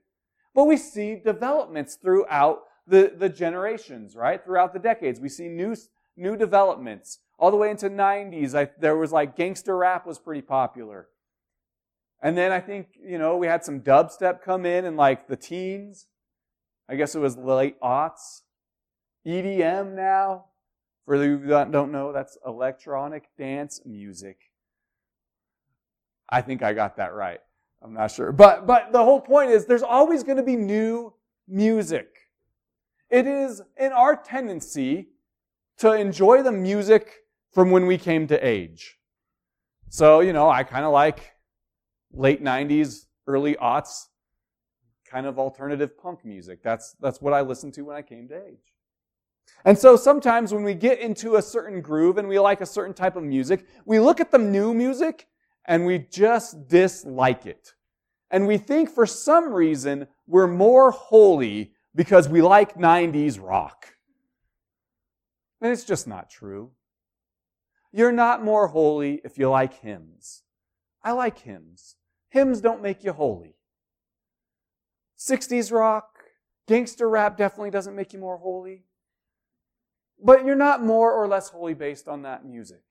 But 0.55 0.65
we 0.65 0.77
see 0.77 1.17
developments 1.17 1.97
throughout 1.97 2.61
the, 2.87 3.12
the 3.17 3.29
generations, 3.29 4.15
right? 4.15 4.45
Throughout 4.45 4.73
the 4.73 4.79
decades. 4.79 5.21
We 5.21 5.29
see 5.29 5.49
new, 5.49 5.75
new 6.17 6.37
developments. 6.37 7.21
All 7.38 7.51
the 7.51 7.57
way 7.57 7.71
into 7.71 7.88
90s, 7.88 8.55
I, 8.55 8.71
there 8.79 8.97
was 8.97 9.12
like 9.12 9.37
gangster 9.37 9.77
rap 9.77 10.07
was 10.07 10.19
pretty 10.19 10.43
popular. 10.43 11.09
And 12.23 12.37
then 12.37 12.53
I 12.53 12.61
think, 12.61 12.88
you 13.05 13.19
know, 13.19 13.37
we 13.37 13.47
had 13.47 13.65
some 13.65 13.81
dubstep 13.81 14.43
come 14.43 14.65
in 14.65 14.85
in 14.85 14.97
like 14.97 15.27
the 15.27 15.37
teens. 15.37 16.07
I 16.88 16.95
guess 16.95 17.15
it 17.15 17.19
was 17.19 17.37
late 17.37 17.81
aughts. 17.81 18.43
EDM 19.27 19.95
now. 19.95 20.47
For 21.05 21.19
those 21.19 21.41
who 21.41 21.49
don't 21.49 21.91
know, 21.91 22.12
that's 22.12 22.38
electronic 22.47 23.25
dance 23.37 23.81
music. 23.85 24.38
I 26.29 26.43
think 26.43 26.62
I 26.62 26.73
got 26.73 26.97
that 26.97 27.12
right. 27.12 27.41
I'm 27.83 27.95
not 27.95 28.11
sure. 28.11 28.33
But, 28.33 28.66
but 28.66 28.92
the 28.92 29.03
whole 29.03 29.21
point 29.21 29.51
is 29.51 29.66
there's 29.66 29.83
always 29.83 30.23
going 30.23 30.37
to 30.37 30.42
be 30.42 30.57
new 30.57 31.12
music. 31.49 32.09
It 33.11 33.27
is 33.27 33.61
in 33.79 33.92
our 33.92 34.16
tendency 34.16 35.09
to 35.79 35.92
enjoy 35.92 36.42
the 36.42 36.53
music 36.53 37.11
from 37.53 37.71
when 37.71 37.87
we 37.87 37.99
came 37.99 38.27
to 38.29 38.47
age. 38.47 38.99
So, 39.88 40.21
you 40.21 40.33
know, 40.33 40.49
I 40.49 40.62
kind 40.62 40.85
of 40.85 40.92
like 40.92 41.33
late 42.12 42.42
90s, 42.42 43.07
early 43.27 43.55
aughts 43.57 44.07
kind 45.12 45.27
of 45.27 45.38
alternative 45.38 45.99
punk 45.99 46.25
music. 46.25 46.62
That's, 46.62 46.97
that's 46.99 47.21
what 47.21 47.35
I 47.35 47.42
listened 47.42 47.75
to 47.75 47.83
when 47.83 47.97
I 47.97 48.03
came 48.03 48.29
to 48.29 48.47
age. 48.47 48.73
And 49.66 49.79
so 49.79 49.95
sometimes 49.95 50.55
when 50.55 50.64
we 50.64 50.73
get 50.73 51.01
into 51.01 51.37
a 51.37 51.42
certain 51.42 51.83
groove 51.83 52.16
and 52.16 52.27
we 52.27 52.38
like 52.38 52.62
a 52.62 52.66
certain 52.66 52.95
type 52.95 53.16
of 53.16 53.23
music, 53.23 53.66
we 53.85 53.99
look 53.99 54.21
at 54.21 54.31
the 54.31 54.38
new 54.38 54.73
music 54.73 55.29
and 55.64 55.87
we 55.87 55.98
just 55.98 56.68
dislike 56.68 57.46
it. 57.46 57.75
And 58.31 58.46
we 58.46 58.59
think 58.59 58.90
for 58.90 59.07
some 59.07 59.53
reason 59.53 60.07
we're 60.27 60.48
more 60.48 60.90
holy 60.90 61.72
because 61.94 62.29
we 62.29 62.42
like 62.42 62.77
90s 62.77 63.38
rock. 63.40 63.94
And 65.61 65.70
it's 65.70 65.85
just 65.85 66.09
not 66.09 66.31
true. 66.31 66.72
You're 67.92 68.12
not 68.12 68.42
more 68.42 68.68
holy 68.68 69.20
if 69.22 69.38
you 69.38 69.51
like 69.51 69.81
hymns. 69.81 70.42
I 71.05 71.12
like 71.12 71.38
hymns. 71.38 71.96
Hymns 72.31 72.61
don't 72.61 72.83
make 72.83 73.05
you 73.05 73.12
holy. 73.12 73.57
60s 75.18 75.70
rock, 75.70 76.18
gangster 76.66 77.09
rap 77.09 77.37
definitely 77.37 77.70
doesn't 77.70 77.94
make 77.94 78.12
you 78.12 78.18
more 78.18 78.38
holy. 78.38 78.85
But 80.25 80.44
you're 80.44 80.57
not 80.57 80.83
more 80.83 81.12
or 81.12 81.29
less 81.29 81.51
holy 81.51 81.75
based 81.75 82.09
on 82.09 82.22
that 82.22 82.44
music. 82.44 82.83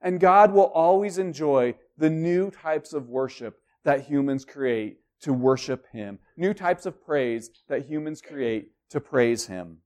And 0.00 0.20
God 0.20 0.52
will 0.52 0.66
always 0.66 1.18
enjoy 1.18 1.74
the 1.96 2.10
new 2.10 2.50
types 2.50 2.92
of 2.92 3.08
worship 3.08 3.60
that 3.84 4.06
humans 4.06 4.44
create 4.44 4.98
to 5.22 5.32
worship 5.32 5.86
Him, 5.92 6.18
new 6.36 6.54
types 6.54 6.86
of 6.86 7.04
praise 7.04 7.50
that 7.68 7.86
humans 7.86 8.20
create 8.20 8.70
to 8.90 9.00
praise 9.00 9.46
Him. 9.46 9.78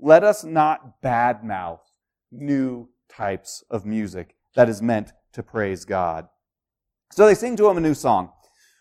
Let 0.00 0.24
us 0.24 0.42
not 0.42 1.02
badmouth 1.02 1.80
new 2.30 2.88
types 3.08 3.62
of 3.70 3.84
music 3.84 4.34
that 4.54 4.68
is 4.68 4.82
meant 4.82 5.12
to 5.32 5.42
praise 5.42 5.84
God. 5.84 6.28
So 7.12 7.26
they 7.26 7.34
sing 7.34 7.56
to 7.56 7.68
him 7.68 7.76
a 7.76 7.80
new 7.80 7.94
song. 7.94 8.32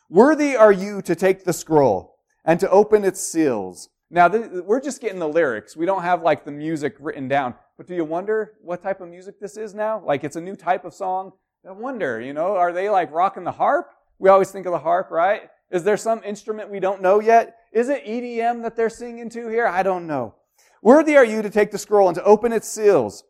Worthy 0.09 0.55
are 0.55 0.71
you 0.71 1.01
to 1.03 1.15
take 1.15 1.43
the 1.43 1.53
scroll 1.53 2.15
and 2.43 2.59
to 2.59 2.69
open 2.69 3.03
its 3.03 3.21
seals. 3.21 3.89
Now, 4.13 4.27
we're 4.27 4.81
just 4.81 4.99
getting 4.99 5.19
the 5.19 5.27
lyrics. 5.27 5.77
We 5.77 5.85
don't 5.85 6.03
have 6.03 6.21
like 6.21 6.43
the 6.43 6.51
music 6.51 6.95
written 6.99 7.29
down. 7.29 7.55
But 7.77 7.87
do 7.87 7.95
you 7.95 8.03
wonder 8.03 8.55
what 8.61 8.83
type 8.83 8.99
of 8.99 9.07
music 9.07 9.39
this 9.39 9.55
is 9.55 9.73
now? 9.73 10.03
Like 10.05 10.25
it's 10.25 10.35
a 10.35 10.41
new 10.41 10.57
type 10.57 10.83
of 10.83 10.93
song? 10.93 11.31
I 11.67 11.71
wonder, 11.71 12.19
you 12.19 12.33
know, 12.33 12.57
are 12.57 12.73
they 12.73 12.89
like 12.89 13.09
rocking 13.11 13.45
the 13.45 13.53
harp? 13.53 13.89
We 14.19 14.29
always 14.29 14.51
think 14.51 14.65
of 14.65 14.73
the 14.73 14.79
harp, 14.79 15.11
right? 15.11 15.43
Is 15.71 15.85
there 15.85 15.95
some 15.95 16.21
instrument 16.25 16.69
we 16.69 16.81
don't 16.81 17.01
know 17.01 17.21
yet? 17.21 17.55
Is 17.71 17.87
it 17.87 18.05
EDM 18.05 18.63
that 18.63 18.75
they're 18.75 18.89
singing 18.89 19.29
to 19.29 19.47
here? 19.47 19.65
I 19.65 19.81
don't 19.81 20.07
know. 20.07 20.35
Worthy 20.81 21.15
are 21.15 21.25
you 21.25 21.41
to 21.41 21.49
take 21.49 21.71
the 21.71 21.77
scroll 21.77 22.09
and 22.09 22.15
to 22.15 22.23
open 22.23 22.51
its 22.51 22.67
seals. 22.67 23.23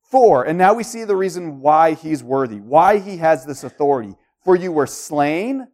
For, 0.00 0.44
and 0.44 0.56
now 0.56 0.72
we 0.72 0.84
see 0.84 1.04
the 1.04 1.16
reason 1.16 1.60
why 1.60 1.92
he's 1.94 2.22
worthy, 2.22 2.60
why 2.60 2.98
he 2.98 3.18
has 3.18 3.44
this 3.44 3.62
authority. 3.62 4.14
For 4.42 4.56
you 4.56 4.72
were 4.72 4.86
slain, 4.86 5.68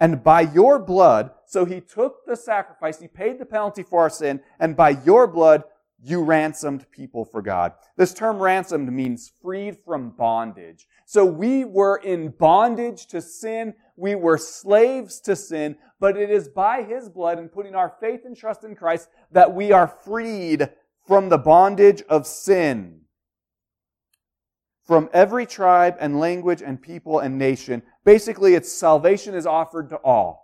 and 0.00 0.24
by 0.24 0.40
your 0.40 0.78
blood, 0.78 1.30
so 1.52 1.66
he 1.66 1.82
took 1.82 2.24
the 2.24 2.34
sacrifice, 2.34 2.98
he 2.98 3.06
paid 3.06 3.38
the 3.38 3.44
penalty 3.44 3.82
for 3.82 4.00
our 4.00 4.08
sin, 4.08 4.40
and 4.58 4.74
by 4.74 4.88
your 5.04 5.26
blood, 5.26 5.64
you 6.02 6.22
ransomed 6.22 6.90
people 6.90 7.26
for 7.26 7.42
God. 7.42 7.74
This 7.94 8.14
term 8.14 8.38
ransomed 8.38 8.90
means 8.90 9.34
freed 9.42 9.76
from 9.84 10.12
bondage. 10.16 10.86
So 11.04 11.26
we 11.26 11.66
were 11.66 11.98
in 11.98 12.30
bondage 12.30 13.06
to 13.08 13.20
sin. 13.20 13.74
We 13.96 14.14
were 14.14 14.38
slaves 14.38 15.20
to 15.20 15.36
sin, 15.36 15.76
but 16.00 16.16
it 16.16 16.30
is 16.30 16.48
by 16.48 16.84
his 16.84 17.10
blood 17.10 17.38
and 17.38 17.52
putting 17.52 17.74
our 17.74 17.96
faith 18.00 18.22
and 18.24 18.34
trust 18.34 18.64
in 18.64 18.74
Christ 18.74 19.10
that 19.32 19.54
we 19.54 19.72
are 19.72 19.86
freed 20.06 20.70
from 21.06 21.28
the 21.28 21.36
bondage 21.36 22.02
of 22.08 22.26
sin 22.26 23.02
from 24.84 25.08
every 25.12 25.46
tribe 25.46 25.96
and 26.00 26.18
language 26.18 26.62
and 26.62 26.80
people 26.80 27.20
and 27.20 27.38
nation. 27.38 27.82
Basically, 28.04 28.54
its 28.54 28.72
salvation 28.72 29.34
is 29.34 29.46
offered 29.46 29.90
to 29.90 29.96
all. 29.96 30.41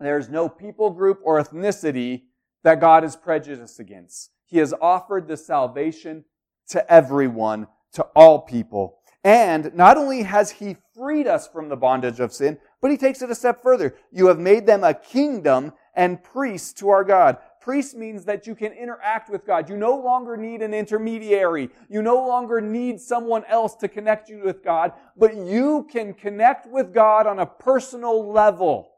There's 0.00 0.28
no 0.28 0.48
people 0.48 0.90
group 0.90 1.20
or 1.22 1.42
ethnicity 1.42 2.22
that 2.62 2.80
God 2.80 3.04
is 3.04 3.16
prejudiced 3.16 3.80
against. 3.80 4.30
He 4.46 4.58
has 4.58 4.74
offered 4.80 5.28
the 5.28 5.36
salvation 5.36 6.24
to 6.68 6.92
everyone, 6.92 7.66
to 7.92 8.02
all 8.16 8.40
people. 8.40 8.98
And 9.22 9.74
not 9.74 9.96
only 9.96 10.22
has 10.22 10.50
He 10.50 10.76
freed 10.94 11.26
us 11.26 11.48
from 11.48 11.68
the 11.68 11.76
bondage 11.76 12.20
of 12.20 12.32
sin, 12.32 12.58
but 12.82 12.90
He 12.90 12.96
takes 12.96 13.22
it 13.22 13.30
a 13.30 13.34
step 13.34 13.62
further. 13.62 13.94
You 14.12 14.26
have 14.26 14.38
made 14.38 14.66
them 14.66 14.84
a 14.84 14.94
kingdom 14.94 15.72
and 15.94 16.22
priests 16.22 16.72
to 16.74 16.90
our 16.90 17.04
God. 17.04 17.38
Priest 17.60 17.96
means 17.96 18.26
that 18.26 18.46
you 18.46 18.54
can 18.54 18.72
interact 18.72 19.30
with 19.30 19.46
God. 19.46 19.70
You 19.70 19.76
no 19.76 19.96
longer 19.96 20.36
need 20.36 20.60
an 20.60 20.74
intermediary. 20.74 21.70
You 21.88 22.02
no 22.02 22.16
longer 22.16 22.60
need 22.60 23.00
someone 23.00 23.44
else 23.46 23.74
to 23.76 23.88
connect 23.88 24.28
you 24.28 24.42
with 24.44 24.62
God, 24.62 24.92
but 25.16 25.34
you 25.34 25.88
can 25.90 26.12
connect 26.12 26.66
with 26.66 26.92
God 26.92 27.26
on 27.26 27.38
a 27.38 27.46
personal 27.46 28.30
level. 28.30 28.90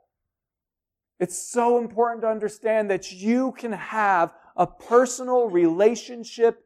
It's 1.18 1.38
so 1.38 1.78
important 1.78 2.22
to 2.22 2.28
understand 2.28 2.90
that 2.90 3.12
you 3.12 3.52
can 3.52 3.72
have 3.72 4.34
a 4.56 4.66
personal 4.66 5.48
relationship 5.48 6.64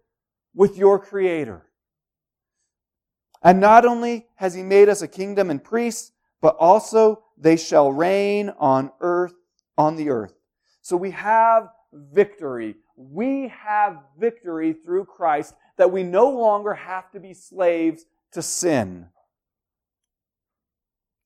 with 0.55 0.77
your 0.77 0.99
Creator. 0.99 1.67
And 3.43 3.61
not 3.61 3.87
only 3.87 4.27
has 4.37 4.55
He 4.55 4.63
made 4.63 4.89
us 4.89 5.03
a 5.03 5.09
kingdom 5.09 5.51
and 5.51 5.63
priests, 5.63 6.13
but 6.41 6.57
also 6.59 7.23
they 7.39 7.57
shall 7.57 7.93
reign 7.93 8.51
on 8.59 8.91
earth, 9.01 9.35
on 9.79 9.97
the 9.97 10.11
earth. 10.11 10.35
So 10.83 10.97
we 10.97 11.11
have 11.13 11.69
victory. 11.93 12.77
We 12.97 13.49
have 13.49 13.99
victory 14.19 14.73
through 14.73 15.07
Christ 15.07 15.55
that 15.77 15.91
we 15.91 16.03
no 16.03 16.29
longer 16.31 16.75
have 16.75 17.11
to 17.13 17.21
be 17.21 17.35
slaves 17.35 18.05
to 18.33 18.43
sin. 18.43 19.07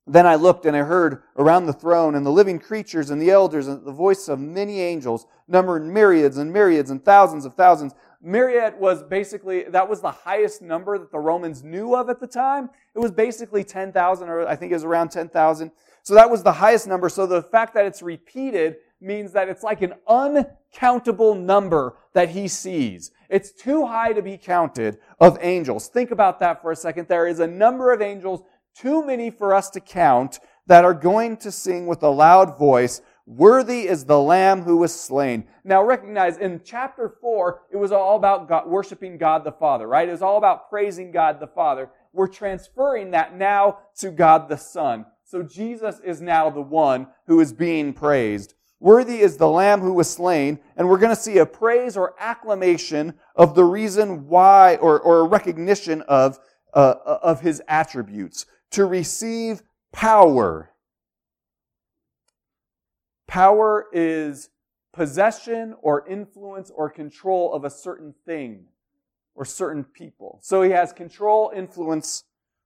Then 0.06 0.26
I 0.26 0.34
looked 0.34 0.66
and 0.66 0.76
I 0.76 0.80
heard 0.80 1.22
around 1.36 1.66
the 1.66 1.72
throne 1.72 2.14
and 2.14 2.26
the 2.26 2.30
living 2.30 2.58
creatures 2.58 3.10
and 3.10 3.20
the 3.20 3.30
elders 3.30 3.68
and 3.68 3.84
the 3.84 3.92
voice 3.92 4.28
of 4.28 4.38
many 4.38 4.80
angels, 4.80 5.26
numbering 5.48 5.92
myriads 5.92 6.36
and 6.36 6.52
myriads 6.52 6.90
and 6.90 7.02
thousands 7.02 7.46
of 7.46 7.54
thousands. 7.54 7.94
Myriad 8.20 8.78
was 8.78 9.02
basically, 9.02 9.64
that 9.64 9.88
was 9.88 10.00
the 10.00 10.10
highest 10.10 10.62
number 10.62 10.98
that 10.98 11.10
the 11.10 11.18
Romans 11.18 11.62
knew 11.62 11.94
of 11.94 12.10
at 12.10 12.20
the 12.20 12.26
time. 12.26 12.70
It 12.94 12.98
was 12.98 13.12
basically 13.12 13.64
10,000, 13.64 14.28
or 14.28 14.46
I 14.46 14.56
think 14.56 14.72
it 14.72 14.74
was 14.74 14.84
around 14.84 15.10
10,000. 15.10 15.70
So 16.02 16.14
that 16.14 16.30
was 16.30 16.42
the 16.42 16.52
highest 16.52 16.86
number. 16.86 17.08
So 17.08 17.26
the 17.26 17.42
fact 17.42 17.74
that 17.74 17.86
it's 17.86 18.02
repeated 18.02 18.76
means 19.00 19.32
that 19.32 19.48
it's 19.48 19.62
like 19.62 19.82
an 19.82 19.94
uncountable 20.06 21.34
number 21.34 21.96
that 22.14 22.30
he 22.30 22.48
sees. 22.48 23.10
It's 23.28 23.52
too 23.52 23.86
high 23.86 24.12
to 24.12 24.22
be 24.22 24.38
counted 24.38 24.98
of 25.20 25.38
angels. 25.40 25.88
Think 25.88 26.10
about 26.10 26.40
that 26.40 26.62
for 26.62 26.72
a 26.72 26.76
second. 26.76 27.08
There 27.08 27.26
is 27.26 27.40
a 27.40 27.46
number 27.46 27.92
of 27.92 28.00
angels, 28.00 28.42
too 28.74 29.04
many 29.04 29.30
for 29.30 29.54
us 29.54 29.70
to 29.70 29.80
count, 29.80 30.40
that 30.66 30.84
are 30.84 30.94
going 30.94 31.36
to 31.38 31.52
sing 31.52 31.86
with 31.86 32.02
a 32.02 32.08
loud 32.08 32.58
voice, 32.58 33.02
Worthy 33.26 33.88
is 33.88 34.04
the 34.04 34.20
Lamb 34.20 34.62
who 34.62 34.76
was 34.76 34.94
slain. 34.94 35.44
Now 35.64 35.82
recognize 35.82 36.36
in 36.36 36.60
chapter 36.62 37.08
4, 37.08 37.62
it 37.72 37.76
was 37.76 37.90
all 37.90 38.16
about 38.16 38.48
God, 38.48 38.68
worshiping 38.68 39.16
God 39.16 39.44
the 39.44 39.52
Father, 39.52 39.86
right? 39.86 40.06
It 40.06 40.12
was 40.12 40.20
all 40.20 40.36
about 40.36 40.68
praising 40.68 41.10
God 41.10 41.40
the 41.40 41.46
Father. 41.46 41.88
We're 42.12 42.28
transferring 42.28 43.12
that 43.12 43.34
now 43.34 43.78
to 43.96 44.10
God 44.10 44.50
the 44.50 44.58
Son. 44.58 45.06
So 45.24 45.42
Jesus 45.42 46.00
is 46.04 46.20
now 46.20 46.50
the 46.50 46.60
one 46.60 47.06
who 47.26 47.40
is 47.40 47.54
being 47.54 47.94
praised. 47.94 48.54
Worthy 48.78 49.20
is 49.20 49.38
the 49.38 49.48
Lamb 49.48 49.80
who 49.80 49.94
was 49.94 50.10
slain, 50.10 50.58
and 50.76 50.86
we're 50.86 50.98
going 50.98 51.14
to 51.14 51.20
see 51.20 51.38
a 51.38 51.46
praise 51.46 51.96
or 51.96 52.14
acclamation 52.18 53.14
of 53.34 53.54
the 53.54 53.64
reason 53.64 54.28
why, 54.28 54.76
or, 54.76 55.00
or 55.00 55.20
a 55.20 55.28
recognition 55.28 56.02
of, 56.02 56.38
uh, 56.74 56.96
of 57.22 57.40
his 57.40 57.62
attributes. 57.68 58.44
To 58.74 58.84
receive 58.86 59.62
power. 59.92 60.72
Power 63.28 63.86
is 63.92 64.50
possession 64.92 65.76
or 65.80 66.04
influence 66.08 66.72
or 66.74 66.90
control 66.90 67.54
of 67.54 67.64
a 67.64 67.70
certain 67.70 68.16
thing 68.26 68.64
or 69.36 69.44
certain 69.44 69.84
people. 69.84 70.40
So 70.42 70.62
he 70.62 70.72
has 70.72 70.92
control, 70.92 71.52
influence, 71.54 72.24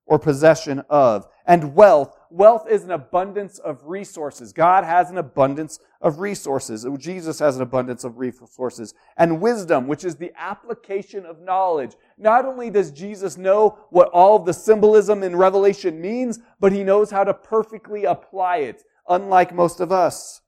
or 0.08 0.18
possession 0.18 0.82
of. 0.88 1.28
And 1.46 1.74
wealth. 1.74 2.16
Wealth 2.30 2.66
is 2.68 2.84
an 2.84 2.90
abundance 2.90 3.58
of 3.58 3.86
resources. 3.86 4.52
God 4.52 4.84
has 4.84 5.10
an 5.10 5.18
abundance 5.18 5.78
of 6.00 6.18
resources. 6.18 6.86
Jesus 6.98 7.38
has 7.38 7.56
an 7.56 7.62
abundance 7.62 8.04
of 8.04 8.18
resources. 8.18 8.94
And 9.16 9.40
wisdom, 9.40 9.86
which 9.86 10.04
is 10.04 10.16
the 10.16 10.32
application 10.36 11.24
of 11.24 11.40
knowledge. 11.40 11.92
Not 12.18 12.44
only 12.44 12.70
does 12.70 12.90
Jesus 12.90 13.38
know 13.38 13.78
what 13.90 14.08
all 14.08 14.36
of 14.36 14.44
the 14.44 14.52
symbolism 14.52 15.22
in 15.22 15.36
Revelation 15.36 16.00
means, 16.00 16.40
but 16.58 16.72
he 16.72 16.84
knows 16.84 17.10
how 17.10 17.24
to 17.24 17.32
perfectly 17.32 18.04
apply 18.04 18.58
it, 18.58 18.82
unlike 19.08 19.54
most 19.54 19.80
of 19.80 19.92
us. 19.92 20.40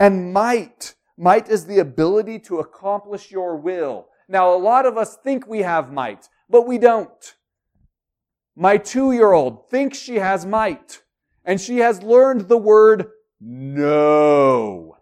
And 0.00 0.32
might. 0.32 0.94
Might 1.16 1.48
is 1.48 1.66
the 1.66 1.78
ability 1.78 2.38
to 2.40 2.60
accomplish 2.60 3.30
your 3.30 3.56
will. 3.56 4.08
Now, 4.28 4.54
a 4.54 4.56
lot 4.56 4.86
of 4.86 4.98
us 4.98 5.16
think 5.16 5.46
we 5.46 5.60
have 5.60 5.90
might, 5.90 6.28
but 6.50 6.66
we 6.66 6.78
don't. 6.78 7.34
My 8.60 8.76
two 8.76 9.12
year 9.12 9.30
old 9.30 9.68
thinks 9.68 9.96
she 9.96 10.16
has 10.16 10.44
might, 10.44 11.02
and 11.44 11.60
she 11.60 11.78
has 11.78 12.02
learned 12.02 12.48
the 12.48 12.58
word 12.58 13.06
no. 13.40 14.96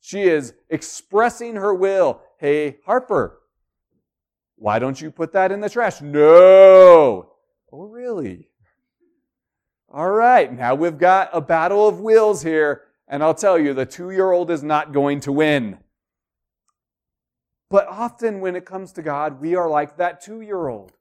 She 0.00 0.22
is 0.22 0.54
expressing 0.70 1.56
her 1.56 1.74
will. 1.74 2.20
Hey, 2.38 2.78
Harper, 2.86 3.40
why 4.54 4.78
don't 4.78 5.00
you 5.00 5.10
put 5.10 5.32
that 5.32 5.50
in 5.50 5.60
the 5.60 5.68
trash? 5.68 6.00
No. 6.00 7.32
Oh, 7.72 7.82
really? 7.82 8.48
All 9.92 10.10
right, 10.10 10.56
now 10.56 10.76
we've 10.76 10.98
got 10.98 11.30
a 11.32 11.40
battle 11.40 11.88
of 11.88 11.98
wills 11.98 12.44
here, 12.44 12.82
and 13.08 13.24
I'll 13.24 13.34
tell 13.34 13.58
you, 13.58 13.74
the 13.74 13.84
two 13.84 14.12
year 14.12 14.30
old 14.30 14.52
is 14.52 14.62
not 14.62 14.92
going 14.92 15.18
to 15.22 15.32
win. 15.32 15.78
But 17.70 17.88
often 17.88 18.40
when 18.40 18.54
it 18.54 18.64
comes 18.64 18.92
to 18.92 19.02
God, 19.02 19.40
we 19.40 19.56
are 19.56 19.68
like 19.68 19.96
that 19.96 20.20
two 20.20 20.42
year 20.42 20.68
old. 20.68 20.92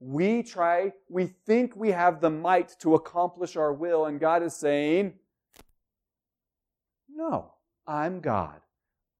We 0.00 0.42
try, 0.42 0.92
we 1.10 1.26
think 1.26 1.76
we 1.76 1.90
have 1.90 2.20
the 2.20 2.30
might 2.30 2.74
to 2.80 2.94
accomplish 2.94 3.56
our 3.56 3.72
will, 3.72 4.06
and 4.06 4.18
God 4.18 4.42
is 4.42 4.56
saying, 4.56 5.14
No, 7.08 7.52
I'm 7.86 8.20
God. 8.20 8.60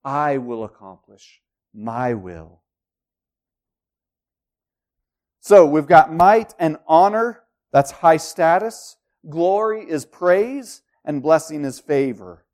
I 0.02 0.38
will 0.38 0.64
accomplish 0.64 1.42
my 1.74 2.14
will. 2.14 2.62
So 5.40 5.66
we've 5.66 5.86
got 5.86 6.12
might 6.12 6.54
and 6.58 6.78
honor, 6.86 7.42
that's 7.72 7.90
high 7.90 8.16
status. 8.16 8.96
Glory 9.28 9.88
is 9.88 10.06
praise, 10.06 10.80
and 11.04 11.22
blessing 11.22 11.64
is 11.64 11.78
favor. 11.78 12.44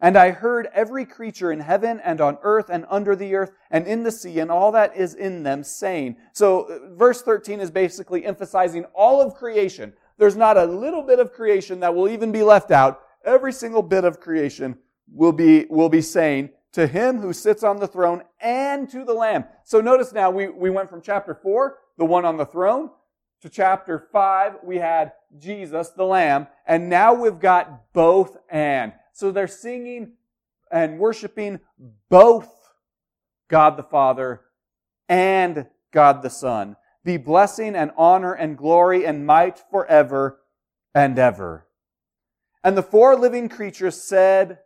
And 0.00 0.16
I 0.16 0.30
heard 0.30 0.68
every 0.74 1.06
creature 1.06 1.52
in 1.52 1.60
heaven 1.60 2.00
and 2.04 2.20
on 2.20 2.38
earth 2.42 2.68
and 2.68 2.84
under 2.90 3.16
the 3.16 3.34
earth 3.34 3.52
and 3.70 3.86
in 3.86 4.02
the 4.02 4.10
sea 4.10 4.40
and 4.40 4.50
all 4.50 4.72
that 4.72 4.96
is 4.96 5.14
in 5.14 5.42
them 5.42 5.62
saying. 5.62 6.16
So 6.32 6.62
uh, 6.62 6.94
verse 6.94 7.22
13 7.22 7.60
is 7.60 7.70
basically 7.70 8.24
emphasizing 8.24 8.84
all 8.94 9.22
of 9.22 9.34
creation. 9.34 9.92
There's 10.18 10.36
not 10.36 10.56
a 10.56 10.64
little 10.64 11.02
bit 11.02 11.20
of 11.20 11.32
creation 11.32 11.80
that 11.80 11.94
will 11.94 12.08
even 12.08 12.32
be 12.32 12.42
left 12.42 12.70
out. 12.70 13.00
Every 13.24 13.52
single 13.52 13.82
bit 13.82 14.04
of 14.04 14.20
creation 14.20 14.76
will 15.12 15.32
be, 15.32 15.66
will 15.70 15.88
be 15.88 16.02
saying, 16.02 16.50
to 16.72 16.86
him 16.88 17.20
who 17.20 17.32
sits 17.32 17.62
on 17.62 17.78
the 17.78 17.86
throne 17.86 18.22
and 18.40 18.90
to 18.90 19.04
the 19.04 19.14
Lamb. 19.14 19.44
So 19.62 19.80
notice 19.80 20.12
now 20.12 20.30
we, 20.30 20.48
we 20.48 20.70
went 20.70 20.90
from 20.90 21.02
chapter 21.02 21.34
4, 21.34 21.78
the 21.98 22.04
one 22.04 22.24
on 22.24 22.36
the 22.36 22.44
throne, 22.44 22.90
to 23.42 23.48
chapter 23.48 24.08
5, 24.10 24.56
we 24.64 24.78
had 24.78 25.12
Jesus, 25.38 25.90
the 25.90 26.04
Lamb, 26.04 26.48
and 26.66 26.88
now 26.88 27.14
we've 27.14 27.38
got 27.38 27.92
both 27.92 28.36
and. 28.48 28.92
So 29.14 29.30
they're 29.30 29.46
singing 29.46 30.14
and 30.72 30.98
worshiping 30.98 31.60
both 32.10 32.50
God 33.48 33.76
the 33.76 33.84
Father 33.84 34.40
and 35.08 35.68
God 35.92 36.22
the 36.22 36.30
Son. 36.30 36.74
Be 37.04 37.16
blessing 37.16 37.76
and 37.76 37.92
honor 37.96 38.32
and 38.32 38.58
glory 38.58 39.06
and 39.06 39.24
might 39.24 39.62
forever 39.70 40.40
and 40.96 41.16
ever. 41.16 41.68
And 42.64 42.76
the 42.76 42.82
four 42.82 43.14
living 43.14 43.48
creatures 43.48 44.02
said, 44.02 44.58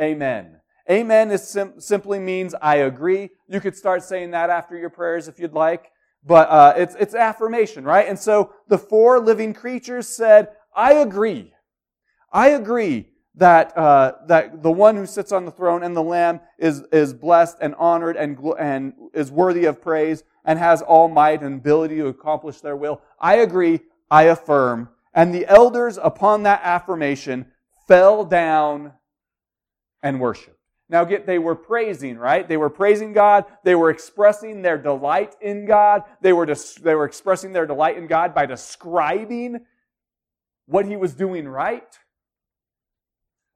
Amen. 0.00 0.60
Amen 0.90 1.30
is 1.30 1.46
sim- 1.46 1.80
simply 1.80 2.18
means 2.18 2.56
I 2.60 2.76
agree. 2.76 3.30
You 3.48 3.60
could 3.60 3.76
start 3.76 4.02
saying 4.02 4.32
that 4.32 4.50
after 4.50 4.76
your 4.76 4.90
prayers 4.90 5.28
if 5.28 5.38
you'd 5.38 5.52
like, 5.52 5.92
but 6.24 6.48
uh, 6.48 6.74
it's 6.76 6.96
it's 6.96 7.14
affirmation, 7.14 7.84
right? 7.84 8.08
And 8.08 8.18
so 8.18 8.52
the 8.68 8.78
four 8.78 9.20
living 9.20 9.52
creatures 9.52 10.08
said, 10.08 10.48
"I 10.74 10.94
agree. 10.94 11.52
I 12.32 12.50
agree 12.50 13.10
that 13.36 13.76
uh, 13.76 14.12
that 14.26 14.62
the 14.62 14.70
one 14.70 14.96
who 14.96 15.06
sits 15.06 15.32
on 15.32 15.44
the 15.44 15.50
throne 15.50 15.82
and 15.82 15.96
the 15.96 16.02
Lamb 16.02 16.40
is 16.58 16.82
is 16.92 17.12
blessed 17.12 17.58
and 17.60 17.74
honored 17.76 18.16
and 18.16 18.38
and 18.58 18.94
is 19.12 19.30
worthy 19.30 19.66
of 19.66 19.80
praise 19.80 20.24
and 20.44 20.58
has 20.58 20.82
all 20.82 21.08
might 21.08 21.42
and 21.42 21.56
ability 21.56 21.96
to 21.96 22.06
accomplish 22.06 22.60
their 22.60 22.76
will. 22.76 23.02
I 23.20 23.36
agree. 23.36 23.80
I 24.10 24.24
affirm." 24.24 24.88
And 25.14 25.34
the 25.34 25.46
elders, 25.46 25.98
upon 26.02 26.42
that 26.42 26.60
affirmation, 26.62 27.46
fell 27.88 28.24
down 28.24 28.92
and 30.02 30.20
worshiped. 30.20 30.56
Now 30.88 31.04
get, 31.04 31.26
they 31.26 31.38
were 31.38 31.56
praising, 31.56 32.16
right? 32.16 32.46
They 32.46 32.56
were 32.56 32.70
praising 32.70 33.12
God. 33.12 33.44
They 33.64 33.74
were 33.74 33.90
expressing 33.90 34.62
their 34.62 34.78
delight 34.78 35.34
in 35.40 35.66
God. 35.66 36.04
They 36.20 36.32
were, 36.32 36.46
they 36.46 36.94
were 36.94 37.06
expressing 37.06 37.52
their 37.52 37.66
delight 37.66 37.96
in 37.96 38.06
God 38.06 38.34
by 38.34 38.46
describing 38.46 39.64
what 40.66 40.86
he 40.86 40.96
was 40.96 41.14
doing 41.14 41.48
right. 41.48 41.98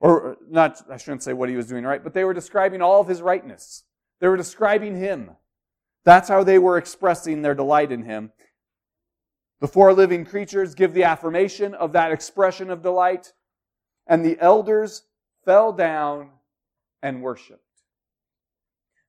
Or 0.01 0.39
not, 0.49 0.83
I 0.91 0.97
shouldn't 0.97 1.23
say 1.23 1.35
what 1.35 1.51
he 1.51 1.57
was 1.57 1.67
doing 1.67 1.85
right, 1.85 2.03
but 2.03 2.15
they 2.15 2.25
were 2.25 2.35
describing 2.35 2.81
all 2.81 3.01
of 3.01 3.09
his 3.09 3.21
rightness. 3.21 3.85
They 4.21 4.29
were 4.29 4.37
describing 4.37 4.97
him. 4.97 5.33
That's 6.05 6.29
how 6.29 6.43
they 6.43 6.59
were 6.59 6.79
expressing 6.79 7.43
their 7.43 7.55
delight 7.55 7.93
in 7.93 8.05
him. 8.05 8.33
The 9.61 9.69
four 9.69 9.93
living 9.93 10.25
creatures 10.25 10.75
give 10.75 10.95
the 10.95 11.05
affirmation 11.05 11.75
of 11.75 11.93
that 11.93 12.13
expression 12.13 12.71
of 12.71 12.81
delight, 12.81 13.35
and 14.07 14.25
the 14.25 14.39
elders 14.41 15.03
fell 15.45 15.73
down 15.73 16.31
and 17.03 17.23
worshiped. 17.23 17.61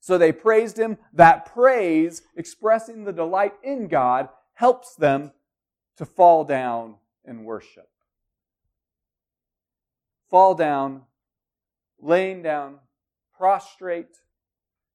So 0.02 0.18
they 0.18 0.34
praised 0.34 0.78
him. 0.78 0.98
That 1.14 1.46
praise, 1.46 2.24
expressing 2.36 3.06
the 3.06 3.14
delight 3.14 3.54
in 3.64 3.88
God, 3.88 4.28
helps 4.56 4.96
them 4.96 5.32
to 5.98 6.06
fall 6.06 6.44
down 6.44 6.96
and 7.24 7.46
worship. 7.46 7.91
Fall 10.32 10.56
down, 10.56 11.04
laying 12.00 12.42
down, 12.42 12.80
prostrate 13.38 14.18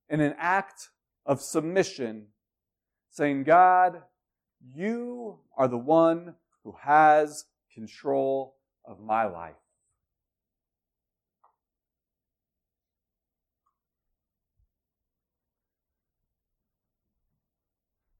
in 0.08 0.20
an 0.20 0.34
act 0.38 0.88
of 1.24 1.40
submission, 1.40 2.28
saying, 3.10 3.44
God, 3.44 4.02
you 4.74 5.38
are 5.56 5.68
the 5.68 5.78
one 5.78 6.34
who 6.64 6.74
has 6.80 7.44
control 7.72 8.56
of 8.84 8.98
my 8.98 9.26
life. 9.26 9.54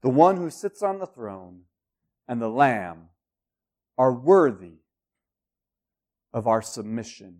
the 0.07 0.13
one 0.13 0.37
who 0.37 0.49
sits 0.49 0.81
on 0.81 0.99
the 0.99 1.05
throne 1.05 1.63
and 2.29 2.41
the 2.41 2.47
Lamb 2.47 3.09
are 3.97 4.13
worthy 4.13 4.77
of 6.33 6.47
our 6.47 6.61
submission. 6.61 7.39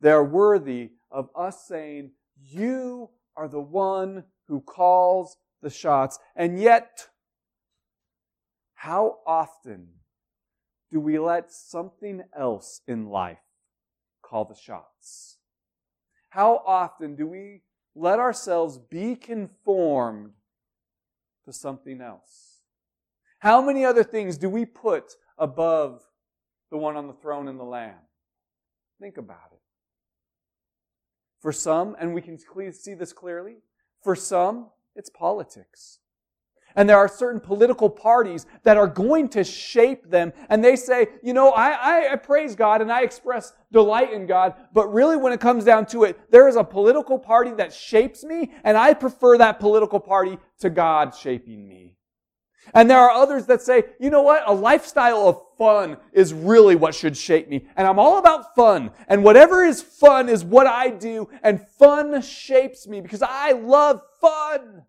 They 0.00 0.10
are 0.10 0.24
worthy 0.24 0.92
of 1.10 1.30
us 1.34 1.66
saying, 1.66 2.10
You 2.40 3.10
are 3.36 3.48
the 3.48 3.60
one 3.60 4.24
who 4.48 4.60
calls 4.60 5.36
the 5.62 5.70
shots. 5.70 6.18
And 6.34 6.60
yet, 6.60 7.08
how 8.74 9.18
often 9.26 9.88
do 10.90 11.00
we 11.00 11.18
let 11.18 11.50
something 11.50 12.22
else 12.36 12.82
in 12.86 13.06
life 13.06 13.38
call 14.22 14.44
the 14.44 14.54
shots? 14.54 15.38
How 16.28 16.62
often 16.66 17.16
do 17.16 17.26
we 17.26 17.62
let 17.94 18.18
ourselves 18.18 18.78
be 18.78 19.16
conformed 19.16 20.32
to 21.44 21.52
something 21.52 22.00
else? 22.00 22.60
How 23.38 23.62
many 23.62 23.84
other 23.84 24.04
things 24.04 24.36
do 24.36 24.48
we 24.48 24.64
put 24.64 25.14
above 25.38 26.02
the 26.70 26.78
one 26.78 26.96
on 26.96 27.06
the 27.06 27.12
throne 27.14 27.48
and 27.48 27.58
the 27.58 27.64
Lamb? 27.64 27.94
Think 29.00 29.18
about 29.18 29.52
it. 29.52 29.60
For 31.40 31.52
some, 31.52 31.96
and 32.00 32.14
we 32.14 32.22
can 32.22 32.38
see 32.72 32.94
this 32.94 33.12
clearly, 33.12 33.58
for 34.02 34.16
some, 34.16 34.70
it's 34.94 35.10
politics. 35.10 35.98
And 36.76 36.88
there 36.88 36.98
are 36.98 37.08
certain 37.08 37.40
political 37.40 37.88
parties 37.88 38.46
that 38.62 38.76
are 38.76 38.86
going 38.86 39.30
to 39.30 39.42
shape 39.42 40.10
them. 40.10 40.32
And 40.50 40.62
they 40.62 40.76
say, 40.76 41.08
you 41.22 41.32
know, 41.32 41.50
I, 41.52 41.70
I, 41.70 42.12
I, 42.12 42.16
praise 42.16 42.54
God 42.54 42.82
and 42.82 42.92
I 42.92 43.02
express 43.02 43.54
delight 43.72 44.12
in 44.12 44.26
God. 44.26 44.54
But 44.74 44.92
really, 44.92 45.16
when 45.16 45.32
it 45.32 45.40
comes 45.40 45.64
down 45.64 45.86
to 45.86 46.04
it, 46.04 46.18
there 46.30 46.48
is 46.48 46.56
a 46.56 46.62
political 46.62 47.18
party 47.18 47.52
that 47.52 47.72
shapes 47.72 48.24
me. 48.24 48.52
And 48.62 48.76
I 48.76 48.92
prefer 48.92 49.38
that 49.38 49.58
political 49.58 49.98
party 49.98 50.38
to 50.60 50.68
God 50.68 51.14
shaping 51.14 51.66
me. 51.66 51.95
And 52.74 52.90
there 52.90 52.98
are 52.98 53.10
others 53.10 53.46
that 53.46 53.62
say, 53.62 53.84
you 53.98 54.10
know 54.10 54.22
what? 54.22 54.42
A 54.46 54.52
lifestyle 54.52 55.28
of 55.28 55.42
fun 55.56 55.96
is 56.12 56.34
really 56.34 56.76
what 56.76 56.94
should 56.94 57.16
shape 57.16 57.48
me. 57.48 57.66
And 57.76 57.86
I'm 57.86 57.98
all 57.98 58.18
about 58.18 58.54
fun. 58.54 58.90
And 59.08 59.24
whatever 59.24 59.64
is 59.64 59.82
fun 59.82 60.28
is 60.28 60.44
what 60.44 60.66
I 60.66 60.90
do. 60.90 61.28
And 61.42 61.66
fun 61.78 62.20
shapes 62.22 62.86
me 62.86 63.00
because 63.00 63.22
I 63.22 63.52
love 63.52 64.02
fun. 64.20 64.82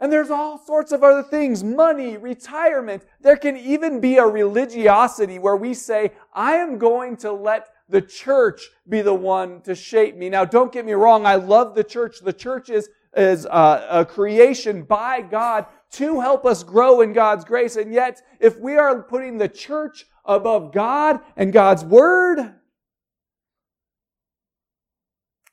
And 0.00 0.12
there's 0.12 0.30
all 0.30 0.58
sorts 0.58 0.92
of 0.92 1.02
other 1.02 1.24
things 1.24 1.64
money, 1.64 2.16
retirement. 2.16 3.04
There 3.20 3.36
can 3.36 3.56
even 3.56 4.00
be 4.00 4.18
a 4.18 4.26
religiosity 4.26 5.38
where 5.38 5.56
we 5.56 5.74
say, 5.74 6.12
I 6.32 6.54
am 6.54 6.78
going 6.78 7.16
to 7.18 7.32
let 7.32 7.68
the 7.88 8.02
church 8.02 8.68
be 8.88 9.00
the 9.00 9.14
one 9.14 9.60
to 9.62 9.74
shape 9.74 10.14
me. 10.14 10.28
Now, 10.28 10.44
don't 10.44 10.72
get 10.72 10.84
me 10.84 10.92
wrong. 10.92 11.26
I 11.26 11.34
love 11.36 11.74
the 11.74 11.82
church. 11.82 12.20
The 12.20 12.32
church 12.32 12.70
is, 12.70 12.88
is 13.16 13.44
a, 13.46 13.86
a 13.90 14.04
creation 14.04 14.82
by 14.82 15.22
God 15.22 15.66
to 15.92 16.20
help 16.20 16.44
us 16.44 16.62
grow 16.62 17.00
in 17.00 17.12
God's 17.12 17.44
grace. 17.44 17.76
And 17.76 17.92
yet, 17.92 18.22
if 18.40 18.58
we 18.58 18.76
are 18.76 19.02
putting 19.02 19.38
the 19.38 19.48
church 19.48 20.06
above 20.24 20.72
God 20.72 21.20
and 21.36 21.52
God's 21.52 21.84
word, 21.84 22.54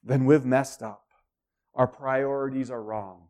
then 0.03 0.25
we've 0.25 0.45
messed 0.45 0.83
up. 0.83 1.03
Our 1.73 1.87
priorities 1.87 2.69
are 2.69 2.81
wrong. 2.81 3.27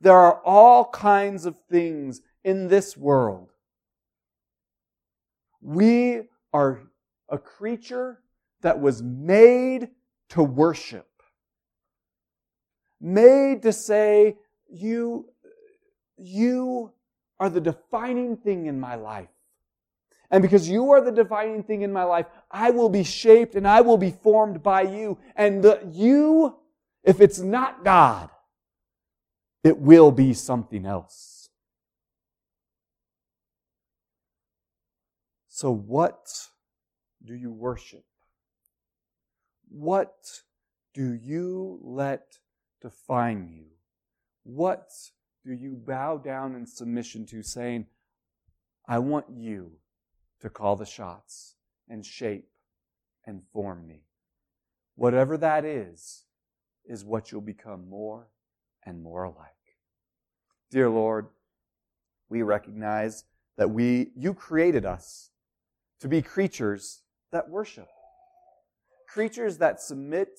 There 0.00 0.16
are 0.16 0.42
all 0.44 0.86
kinds 0.90 1.46
of 1.46 1.58
things 1.70 2.20
in 2.44 2.68
this 2.68 2.96
world. 2.96 3.50
We 5.60 6.22
are 6.52 6.82
a 7.28 7.38
creature 7.38 8.20
that 8.60 8.80
was 8.80 9.02
made 9.02 9.88
to 10.30 10.42
worship. 10.42 11.06
Made 13.00 13.62
to 13.62 13.72
say, 13.72 14.36
you, 14.68 15.28
you 16.16 16.92
are 17.38 17.50
the 17.50 17.60
defining 17.60 18.36
thing 18.36 18.66
in 18.66 18.80
my 18.80 18.94
life. 18.94 19.28
And 20.30 20.42
because 20.42 20.68
you 20.68 20.90
are 20.90 21.00
the 21.00 21.12
defining 21.12 21.62
thing 21.62 21.82
in 21.82 21.92
my 21.92 22.02
life, 22.02 22.26
I 22.50 22.70
will 22.70 22.88
be 22.88 23.04
shaped 23.04 23.54
and 23.54 23.66
I 23.66 23.80
will 23.80 23.98
be 23.98 24.10
formed 24.10 24.62
by 24.62 24.82
you. 24.82 25.18
And 25.36 25.62
the, 25.62 25.88
you, 25.92 26.56
if 27.04 27.20
it's 27.20 27.38
not 27.38 27.84
God, 27.84 28.30
it 29.62 29.78
will 29.78 30.10
be 30.10 30.32
something 30.32 30.84
else. 30.84 31.48
So, 35.48 35.70
what 35.70 36.48
do 37.24 37.34
you 37.34 37.50
worship? 37.50 38.05
What 39.68 40.42
do 40.94 41.12
you 41.12 41.78
let 41.82 42.38
define 42.80 43.48
you? 43.48 43.66
What 44.44 44.90
do 45.44 45.52
you 45.52 45.76
bow 45.76 46.18
down 46.18 46.54
in 46.54 46.66
submission 46.66 47.26
to, 47.26 47.42
saying, 47.42 47.86
I 48.88 48.98
want 48.98 49.26
you 49.30 49.72
to 50.40 50.50
call 50.50 50.76
the 50.76 50.86
shots 50.86 51.56
and 51.88 52.04
shape 52.04 52.48
and 53.26 53.42
form 53.52 53.86
me? 53.86 54.02
Whatever 54.94 55.36
that 55.38 55.64
is, 55.64 56.24
is 56.84 57.04
what 57.04 57.30
you'll 57.30 57.40
become 57.40 57.88
more 57.88 58.28
and 58.84 59.02
more 59.02 59.28
like. 59.28 59.50
Dear 60.70 60.88
Lord, 60.88 61.26
we 62.28 62.42
recognize 62.42 63.24
that 63.56 63.70
we, 63.70 64.10
you 64.16 64.34
created 64.34 64.84
us 64.84 65.30
to 66.00 66.08
be 66.08 66.22
creatures 66.22 67.02
that 67.32 67.48
worship. 67.48 67.88
Creatures 69.16 69.56
that 69.56 69.80
submit 69.80 70.38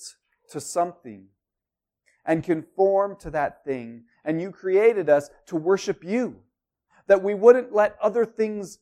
to 0.52 0.62
something 0.62 1.26
and 2.28 2.44
conform 2.44 3.16
to 3.22 3.32
that 3.32 3.66
thing. 3.66 4.04
And 4.24 4.40
you 4.40 4.52
created 4.52 5.10
us 5.10 5.32
to 5.48 5.56
worship 5.56 6.04
you. 6.04 6.36
That 7.08 7.24
we 7.24 7.34
wouldn't 7.34 7.74
let 7.74 7.98
other 8.00 8.24
things 8.24 8.78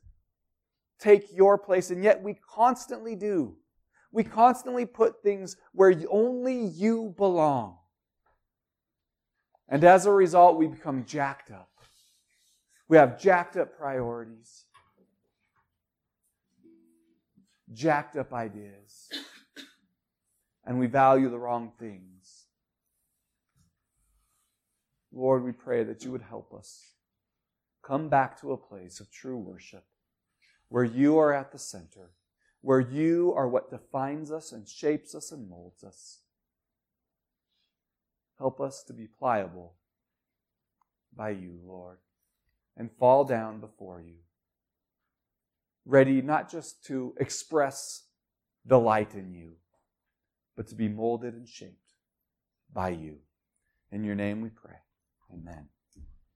take 0.99 1.33
your 1.33 1.57
place, 1.57 1.91
and 1.91 2.03
yet 2.03 2.21
we 2.21 2.33
constantly 2.33 3.15
do. 3.15 3.55
We 4.11 4.25
constantly 4.25 4.85
put 4.85 5.23
things 5.23 5.55
where 5.71 5.93
only 6.11 6.65
you 6.65 7.13
belong. 7.15 7.77
And 9.69 9.85
as 9.85 10.05
a 10.07 10.11
result, 10.11 10.57
we 10.57 10.67
become 10.67 11.05
jacked 11.05 11.51
up. 11.51 11.69
We 12.89 12.97
have 12.97 13.17
jacked 13.17 13.55
up 13.55 13.77
priorities, 13.77 14.65
jacked 17.71 18.17
up 18.17 18.33
ideas, 18.33 19.09
and 20.65 20.79
we 20.79 20.87
value 20.87 21.29
the 21.29 21.39
wrong 21.39 21.71
things. 21.79 22.45
Lord, 25.13 25.43
we 25.43 25.51
pray 25.51 25.83
that 25.83 26.03
you 26.03 26.11
would 26.11 26.23
help 26.23 26.53
us 26.53 26.93
come 27.83 28.09
back 28.09 28.39
to 28.41 28.51
a 28.51 28.57
place 28.57 28.99
of 28.99 29.11
true 29.11 29.37
worship 29.37 29.85
where 30.69 30.83
you 30.83 31.17
are 31.19 31.31
at 31.31 31.51
the 31.51 31.59
center, 31.59 32.11
where 32.61 32.79
you 32.79 33.31
are 33.35 33.47
what 33.47 33.69
defines 33.69 34.31
us 34.31 34.51
and 34.51 34.67
shapes 34.67 35.13
us 35.13 35.31
and 35.31 35.47
molds 35.47 35.83
us. 35.83 36.21
Help 38.39 38.59
us 38.59 38.83
to 38.83 38.93
be 38.93 39.07
pliable 39.07 39.75
by 41.15 41.29
you, 41.29 41.59
Lord, 41.63 41.99
and 42.75 42.91
fall 42.91 43.23
down 43.23 43.59
before 43.59 44.01
you, 44.01 44.15
ready 45.85 46.21
not 46.21 46.51
just 46.51 46.83
to 46.85 47.13
express 47.19 48.07
delight 48.67 49.13
in 49.13 49.31
you, 49.33 49.53
but 50.55 50.67
to 50.67 50.75
be 50.75 50.87
molded 50.87 51.33
and 51.33 51.47
shaped 51.47 51.93
by 52.73 52.89
you. 52.89 53.17
In 53.91 54.03
your 54.03 54.15
name 54.15 54.41
we 54.41 54.49
pray. 54.49 54.77
Amen. 55.33 55.67